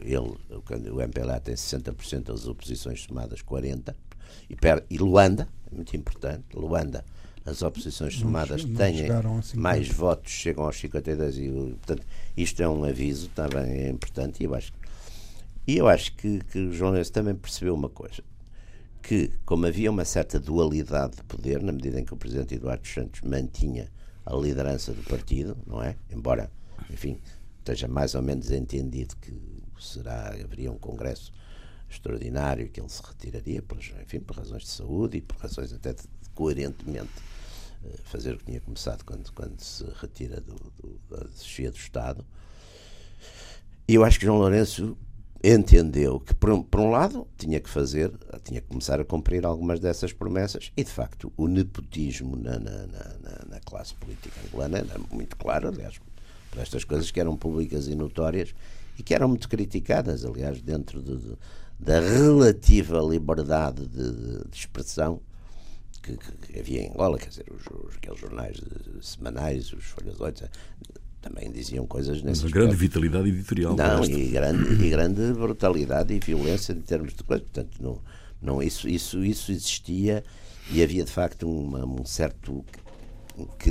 [0.00, 0.36] ele,
[0.90, 3.94] o MPLA tem 60%, as oposições somadas 40%,
[4.48, 7.04] e, per, e Luanda, é muito importante, Luanda,
[7.44, 9.08] as oposições somadas não, não têm
[9.54, 12.06] mais votos, chegam aos 52 e portanto
[12.36, 14.72] isto é um aviso também é importante e eu acho
[15.68, 18.24] e eu acho que, que o João Lourenço também percebeu uma coisa
[19.02, 22.88] que como havia uma certa dualidade de poder na medida em que o presidente Eduardo
[22.88, 23.92] Santos mantinha
[24.24, 26.50] a liderança do partido não é embora
[26.90, 27.20] enfim
[27.58, 29.32] esteja mais ou menos entendido que
[29.78, 31.32] será haveria um congresso
[31.90, 35.92] extraordinário que ele se retiraria por, enfim por razões de saúde e por razões até
[35.92, 36.02] de,
[36.34, 37.12] coerentemente
[37.84, 41.76] eh, fazer o que tinha começado quando, quando se retira do, do, da chefia do
[41.76, 42.24] Estado.
[43.86, 44.96] E eu acho que João Lourenço
[45.48, 48.12] entendeu que, por um, por um, lado, tinha que fazer,
[48.44, 52.86] tinha que começar a cumprir algumas dessas promessas, e de facto o nepotismo na, na,
[52.86, 55.98] na, na classe política angolana era muito claro, aliás,
[56.50, 58.54] por estas coisas que eram públicas e notórias
[58.98, 61.36] e que eram muito criticadas, aliás, dentro de, de,
[61.78, 65.20] da relativa liberdade de, de expressão
[66.02, 68.60] que, que, havia em Angola, quer dizer, os, os, aqueles jornais
[69.00, 70.50] semanais, os Folhas 8,
[71.20, 73.76] também diziam coisas nesse Uma grande vitalidade editorial.
[73.76, 77.44] Não, e grande, e grande brutalidade e violência em termos de coisas.
[77.44, 78.00] Portanto, não,
[78.40, 80.24] não, isso, isso, isso existia
[80.70, 82.64] e havia de facto uma, um certo,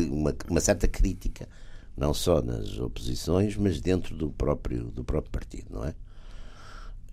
[0.10, 1.48] uma, uma certa crítica,
[1.96, 5.96] não só nas oposições, mas dentro do próprio, do próprio partido, não é?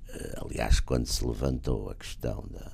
[0.08, 2.72] Eh, aliás, quando se levantou a questão da,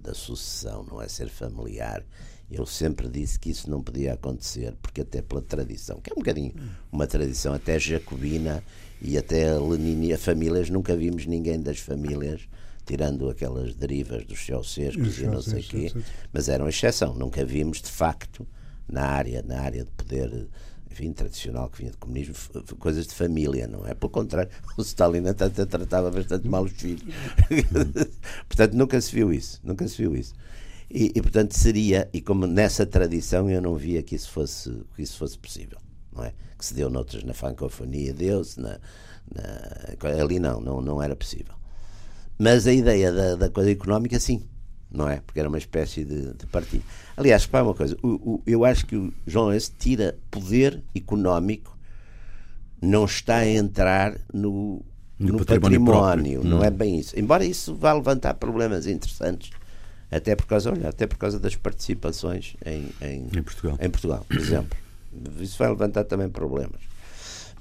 [0.00, 2.04] da sucessão, não é ser familiar.
[2.50, 6.18] Eu sempre disse que isso não podia acontecer, porque até pela tradição, que é um
[6.18, 6.54] bocadinho
[6.90, 8.62] uma tradição até jacobina
[9.02, 12.48] e até leninista, famílias, nunca vimos ninguém das famílias,
[12.86, 15.92] tirando aquelas derivas dos Ceausescos e não sei o quê,
[16.32, 18.46] mas eram exceção, nunca vimos de facto
[18.88, 20.48] na área, na área de poder
[20.90, 22.34] enfim, tradicional que vinha do comunismo,
[22.78, 23.94] coisas de família, não é?
[23.94, 27.02] Pelo contrário, o Stalin até tratava bastante mal os filhos.
[28.48, 30.34] portanto, nunca se viu isso, nunca se viu isso.
[30.90, 35.02] E, e, portanto seria, e como nessa tradição eu não via que isso fosse, que
[35.02, 35.78] isso fosse possível,
[36.12, 36.32] não é?
[36.56, 38.78] Que se deu noutras, na francofonia deu-se, na,
[39.34, 41.54] na, ali não, não, não era possível.
[42.38, 44.44] Mas a ideia da, da coisa económica, sim,
[44.90, 45.20] não é?
[45.20, 46.84] Porque era uma espécie de, de partido.
[47.16, 51.76] Aliás, para uma coisa, o, o, eu acho que o João Lourenço tira poder económico,
[52.80, 54.82] não está a entrar no,
[55.18, 56.64] no, no património, património não hum.
[56.64, 57.18] é bem isso.
[57.18, 59.50] Embora isso vá levantar problemas interessantes,
[60.10, 63.78] até por causa, olha, até por causa das participações em, em, em Portugal.
[63.80, 64.78] em Portugal, por exemplo.
[65.40, 66.80] Isso vai levantar também problemas.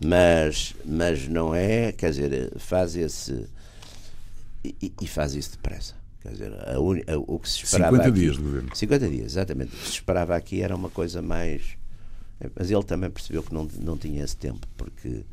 [0.04, 3.48] Mas, mas não é, quer dizer, faz esse.
[4.64, 5.96] E, e faz isso depressa.
[6.22, 7.02] Quer dizer, a un...
[7.08, 8.76] a, o que se esperava 50 aqui, dias de governo.
[8.76, 9.74] 50 dias, exatamente.
[9.74, 11.78] O que se esperava aqui era uma coisa mais.
[12.56, 15.26] Mas ele também percebeu que não, não tinha esse tempo, porque,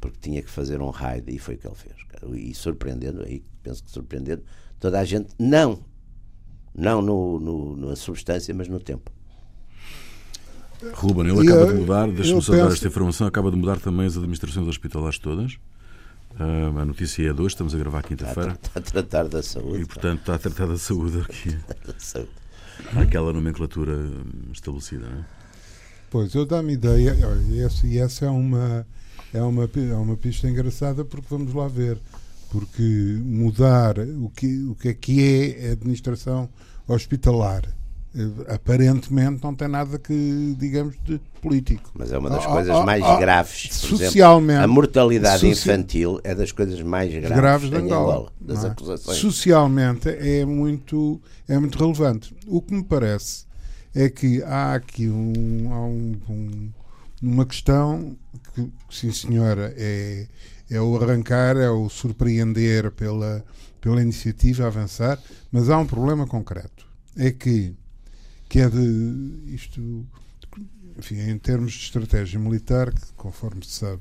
[0.00, 1.96] porque tinha que fazer um raid e foi o que ele fez.
[2.36, 4.44] E surpreendendo, aí penso que surpreendendo,
[4.78, 5.80] toda a gente, não,
[6.78, 9.10] não no, no, na substância, mas no tempo.
[10.94, 12.64] Ruben, ele acaba de mudar, deixa-me só penso...
[12.64, 15.58] dar esta informação, acaba de mudar também as administrações hospitalares todas.
[16.38, 18.52] Uh, a notícia é de hoje, estamos a gravar quinta-feira.
[18.52, 19.82] Está, a tratar da saúde.
[19.82, 21.58] E, portanto, está a tratar da saúde aqui.
[22.94, 24.08] Há aquela nomenclatura
[24.52, 25.24] estabelecida, não é?
[26.10, 27.16] Pois, eu dá-me ideia,
[27.50, 28.86] e essa, e essa é, uma,
[29.34, 31.98] é, uma, é uma pista engraçada, porque vamos lá ver.
[32.50, 32.82] Porque
[33.22, 36.48] mudar o que, o que é que é a administração
[36.86, 37.62] hospitalar
[38.14, 41.90] eh, aparentemente não tem nada que, digamos, de político.
[41.94, 43.68] Mas é uma das ah, coisas ah, mais ah, graves.
[43.72, 44.52] Socialmente.
[44.52, 48.12] Exemplo, a mortalidade infantil é das coisas mais graves, graves de Angola.
[48.14, 48.68] Angola das é?
[48.68, 49.18] acusações.
[49.18, 52.34] Socialmente é muito, é muito relevante.
[52.46, 53.46] O que me parece
[53.94, 56.70] é que há aqui um, há um, um,
[57.22, 58.16] uma questão
[58.54, 60.26] que, sim senhora, é,
[60.70, 63.44] é o arrancar, é o surpreender pela,
[63.80, 65.18] pela iniciativa avançar,
[65.50, 66.86] mas há um problema concreto.
[67.16, 67.74] É que
[68.48, 70.06] que é de isto,
[70.96, 74.00] enfim, em termos de estratégia militar, que conforme se sabe,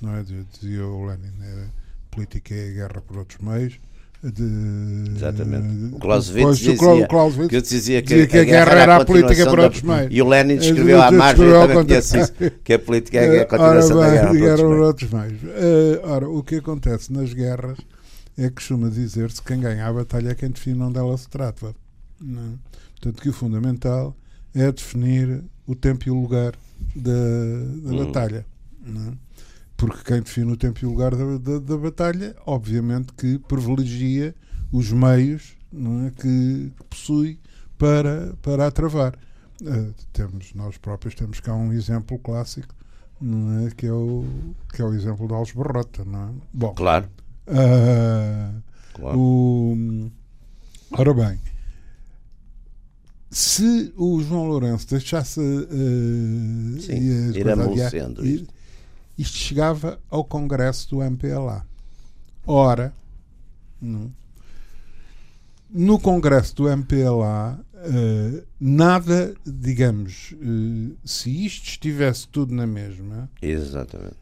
[0.00, 0.22] não é?
[0.22, 1.72] Dizia o Lenin, era,
[2.10, 3.80] política é a guerra por outros meios.
[4.22, 5.94] De, Exatamente.
[5.94, 9.82] O Clausewitz dizia, Clausewitz que, dizia que, que a, guerra era a, política por outros
[9.82, 10.08] meios.
[10.10, 12.32] E o Lenin escreveu à margem, também conhece isso,
[12.64, 15.42] que a política é a continuação ora, da guerra, guerra por outros meios.
[15.42, 17.78] Uh, ora, o que acontece nas guerras
[18.36, 21.28] é que costuma dizer-se que quem ganha a batalha é quem define onde ela se
[21.28, 21.72] trata.
[22.20, 22.46] Não é?
[23.00, 24.16] Portanto, que o fundamental
[24.52, 26.54] é definir o tempo e o lugar
[26.94, 28.04] da, da hum.
[28.04, 28.44] batalha.
[28.84, 29.27] É?
[29.78, 34.34] Porque quem define o tempo e o lugar da, da, da batalha, obviamente que privilegia
[34.72, 37.38] os meios é, que possui
[37.78, 39.16] para, para a travar.
[39.62, 42.74] Uh, temos, nós próprios temos cá um exemplo clássico,
[43.66, 43.70] é?
[43.70, 44.24] que, é o,
[44.74, 46.04] que é o exemplo de Alves Barrota.
[46.04, 46.30] Não é?
[46.52, 47.08] Bom, claro.
[47.46, 48.60] Uh,
[48.94, 49.18] claro.
[49.18, 50.10] O,
[50.90, 51.40] ora bem,
[53.30, 58.48] se o João Lourenço deixasse uh, Sim, ir
[59.18, 61.66] isto chegava ao Congresso do MPLA.
[62.46, 62.94] Ora,
[65.70, 73.28] no Congresso do MPLA, uh, eh, nada, digamos, uh, se isto estivesse tudo na mesma,
[73.42, 74.16] Exatamente.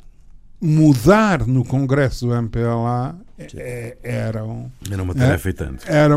[0.61, 5.85] mudar no Congresso do MPLA é, era, um, era uma tarefa é, tanto.
[5.87, 6.15] Era,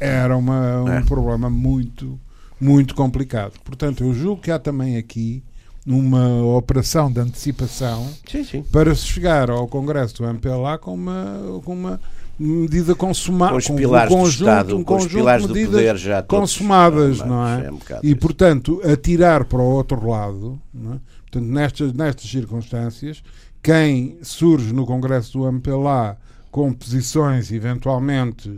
[0.00, 1.02] era uma, um é.
[1.02, 2.18] problema muito,
[2.60, 3.60] muito complicado.
[3.62, 5.44] Portanto, eu julgo que há também aqui
[5.86, 8.62] uma operação de antecipação sim, sim.
[8.62, 12.00] para se chegar ao Congresso do MPLA com uma, com uma
[12.38, 15.96] medida consumada, com os pilares um conjunto, do Estado, um com os pilares do poder
[15.96, 17.66] já consumadas, não é?
[17.66, 20.98] é um e portanto atirar para o outro lado, é?
[21.22, 23.22] portanto nestas nestas circunstâncias,
[23.62, 26.16] quem surge no Congresso do MPLA
[26.50, 28.48] com posições eventualmente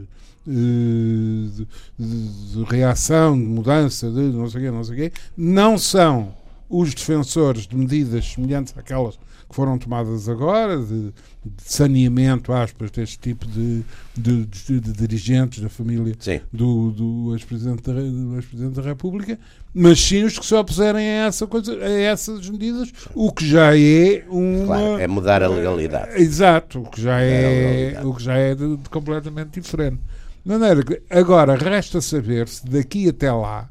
[0.47, 1.67] eh, de,
[1.99, 5.79] de, de, reação, de mudança, de não sei o quê, não sei o quê, não
[5.79, 6.35] são
[6.79, 9.19] os defensores de medidas semelhantes àquelas
[9.49, 11.13] que foram tomadas agora, de,
[11.45, 13.85] de saneamento, aspas, deste tipo de,
[14.17, 16.41] de, de, dirigentes da família sim.
[16.53, 19.39] do, do ex-presidente da, ex da República,
[19.73, 23.79] mas sim os que se opuserem a, essa coisa, a essas medidas, o que já
[23.79, 24.67] é uma...
[24.67, 26.21] Claro, é mudar a legalidade.
[26.21, 30.01] Exato, o que já é, o que já é de, de completamente diferente.
[30.45, 33.71] De maneira que, agora, resta saber se daqui até lá,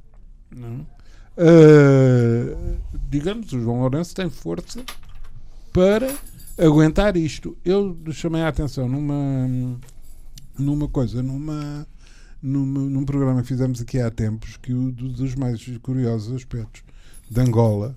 [0.55, 0.85] não,
[1.37, 2.77] uh,
[3.09, 4.83] digamos, o João Lourenço tem força
[5.71, 6.13] para
[6.57, 7.57] aguentar isto.
[7.63, 9.79] Eu chamei a atenção numa,
[10.57, 11.87] numa coisa, numa,
[12.41, 16.83] numa, num programa que fizemos aqui há tempos, que um dos mais curiosos aspectos
[17.29, 17.95] de Angola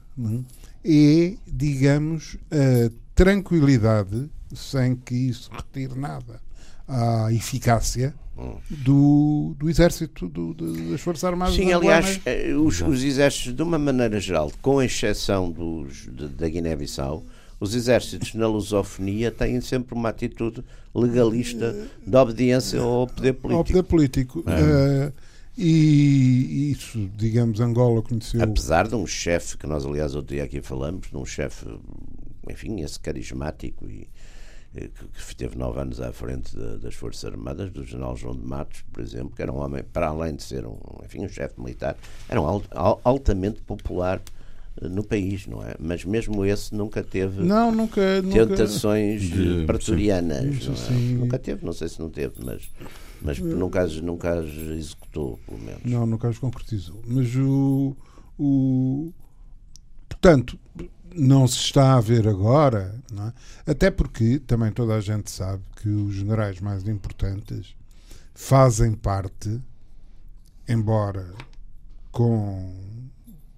[0.85, 6.41] é, é, digamos, a tranquilidade, sem que isso retire nada
[6.87, 8.15] à eficácia
[8.69, 11.55] do, do exército, do, das Forças Armadas.
[11.55, 16.49] Sim, aliás, eh, os, os, exércitos, de uma maneira geral, com exceção dos, de, da
[16.49, 17.25] Guiné-Bissau,
[17.59, 20.63] os exércitos na lusofonia têm sempre uma atitude
[20.95, 21.75] legalista
[22.07, 23.59] de obediência ao poder político.
[23.59, 24.45] Ao poder político.
[24.47, 25.09] É.
[25.09, 25.13] Uh,
[25.57, 28.43] e isso, digamos, Angola conheceu.
[28.43, 31.65] Apesar de um chefe, que nós aliás outro dia aqui falamos, de um chefe,
[32.51, 34.07] enfim, esse carismático e
[34.81, 39.03] que esteve nove anos à frente das Forças Armadas, do general João de Matos, por
[39.03, 41.97] exemplo, que era um homem, para além de ser um, enfim, um chefe militar,
[42.29, 42.65] era um alt,
[43.03, 44.21] altamente popular
[44.83, 45.75] no país, não é?
[45.79, 48.01] Mas mesmo esse nunca teve não, nunca,
[48.31, 49.67] tentações nunca...
[49.67, 50.67] pretorianas.
[50.67, 51.01] Não é?
[51.15, 52.71] Nunca teve, não sei se não teve, mas,
[53.23, 55.83] mas nunca, as, nunca as executou, pelo menos.
[55.85, 57.03] Não, nunca as concretizou.
[57.07, 57.97] Mas o.
[58.39, 59.11] o
[60.21, 60.59] portanto,
[61.15, 62.95] não se está a ver agora,
[63.67, 63.71] é?
[63.71, 67.75] até porque também toda a gente sabe que os generais mais importantes
[68.35, 69.61] fazem parte,
[70.69, 71.33] embora
[72.13, 72.75] com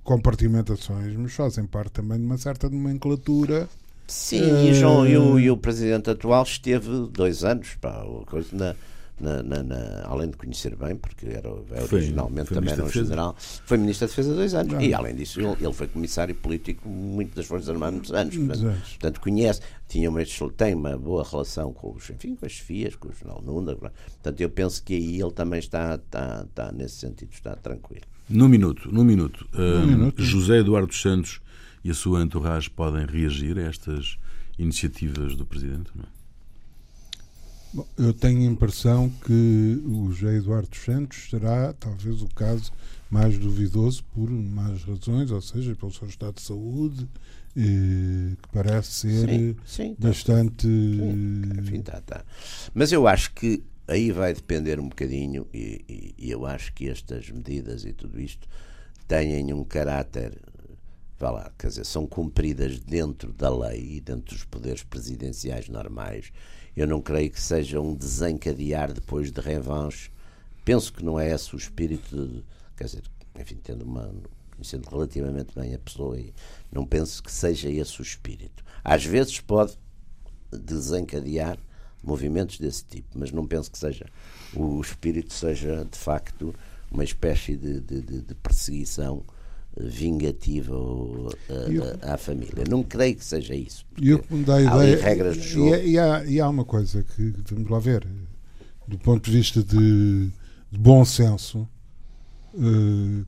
[0.05, 3.69] compartimentações, mas fazem parte também de uma certa nomenclatura.
[4.07, 4.65] Sim, uh...
[4.65, 8.75] e, João, e, o, e o presidente atual esteve dois anos pá, coisa na,
[9.21, 12.89] na, na, na, além de conhecer bem, porque era, originalmente foi, foi também era um
[12.91, 14.73] general, foi Ministro da Defesa dois anos.
[14.73, 14.81] Não.
[14.81, 18.37] E além disso, ele, ele, foi comissário político muito das Forças Armadas muitos anos.
[18.37, 18.89] Portanto, anos.
[18.91, 20.21] portanto conhece, tinha uma,
[20.57, 23.77] tem uma boa relação com os, enfim, com as FIAs, com o Jornal Nunda.
[23.77, 28.05] Portanto, eu penso que aí ele também está, está, está nesse sentido, está tranquilo.
[28.29, 30.23] No minuto, no minuto, um, minuto.
[30.23, 31.41] José Eduardo Santos
[31.83, 34.19] e a sua entourage podem reagir a estas
[34.59, 35.91] iniciativas do Presidente?
[35.95, 36.05] Não?
[36.05, 36.18] É?
[37.73, 42.73] Bom, eu tenho a impressão que o José Eduardo Santos será talvez o caso
[43.11, 47.07] mais duvidoso por mais razões, ou seja, pelo seu estado de saúde,
[47.57, 50.09] eh, que parece ser sim, sim, tá.
[50.09, 50.67] bastante.
[50.67, 52.25] Sim, enfim, tá, tá.
[52.73, 56.89] Mas eu acho que aí vai depender um bocadinho, e, e, e, eu acho que
[56.89, 58.47] estas medidas e tudo isto
[59.07, 60.39] têm um caráter,
[61.19, 66.33] vá lá, quer dizer, são cumpridas dentro da lei e dentro dos poderes presidenciais normais.
[66.79, 70.13] Eu não creio que seja um desencadear depois de revanche.
[70.65, 72.45] Penso que não é esse o espírito, de,
[72.77, 73.03] quer dizer,
[73.37, 74.15] enfim, tendo uma,
[74.53, 76.33] conhecendo relativamente bem a pessoa, e
[76.71, 78.65] não penso que seja esse o espírito.
[78.85, 79.77] Às vezes pode
[80.53, 81.59] desencadear
[82.01, 84.07] movimentos desse tipo, mas não penso que seja
[84.55, 86.55] o espírito seja de facto
[86.93, 89.25] uma espécie de, de, de perseguição
[89.77, 92.65] vingativa ou, a, a, à família.
[92.69, 93.85] Não creio que seja isso.
[94.01, 95.03] E eu me dá a ideia.
[95.03, 95.75] regras de jogo.
[95.75, 98.07] E, e, há, e há uma coisa que vamos lá ver,
[98.87, 100.29] do ponto de vista de,
[100.71, 101.69] de bom senso.
[102.55, 103.25] Uh,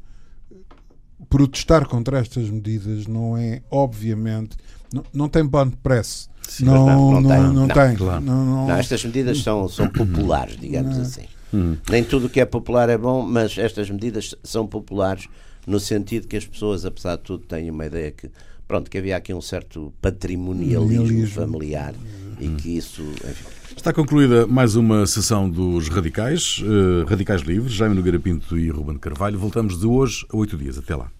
[1.28, 4.56] protestar contra estas medidas não é, obviamente,
[4.92, 6.28] não, não tem bond press.
[6.48, 7.40] Sim, não, não, não, tem.
[7.40, 7.96] Não, não tem.
[7.96, 8.20] Claro.
[8.20, 11.26] Não, estas medidas são, são populares, digamos assim.
[11.54, 11.76] Hum.
[11.88, 15.28] Nem tudo o que é popular é bom, mas estas medidas são populares
[15.66, 18.30] no sentido que as pessoas, apesar de tudo, têm uma ideia que
[18.66, 21.94] pronto que havia aqui um certo patrimonialismo familiar
[22.38, 22.56] e hum.
[22.56, 23.44] que isso enfim.
[23.76, 28.98] Está concluída mais uma sessão dos Radicais, uh, Radicais Livres, Jaime Nogueira Pinto e Ruben
[28.98, 29.38] Carvalho.
[29.38, 30.76] Voltamos de hoje a oito dias.
[30.76, 31.10] Até lá.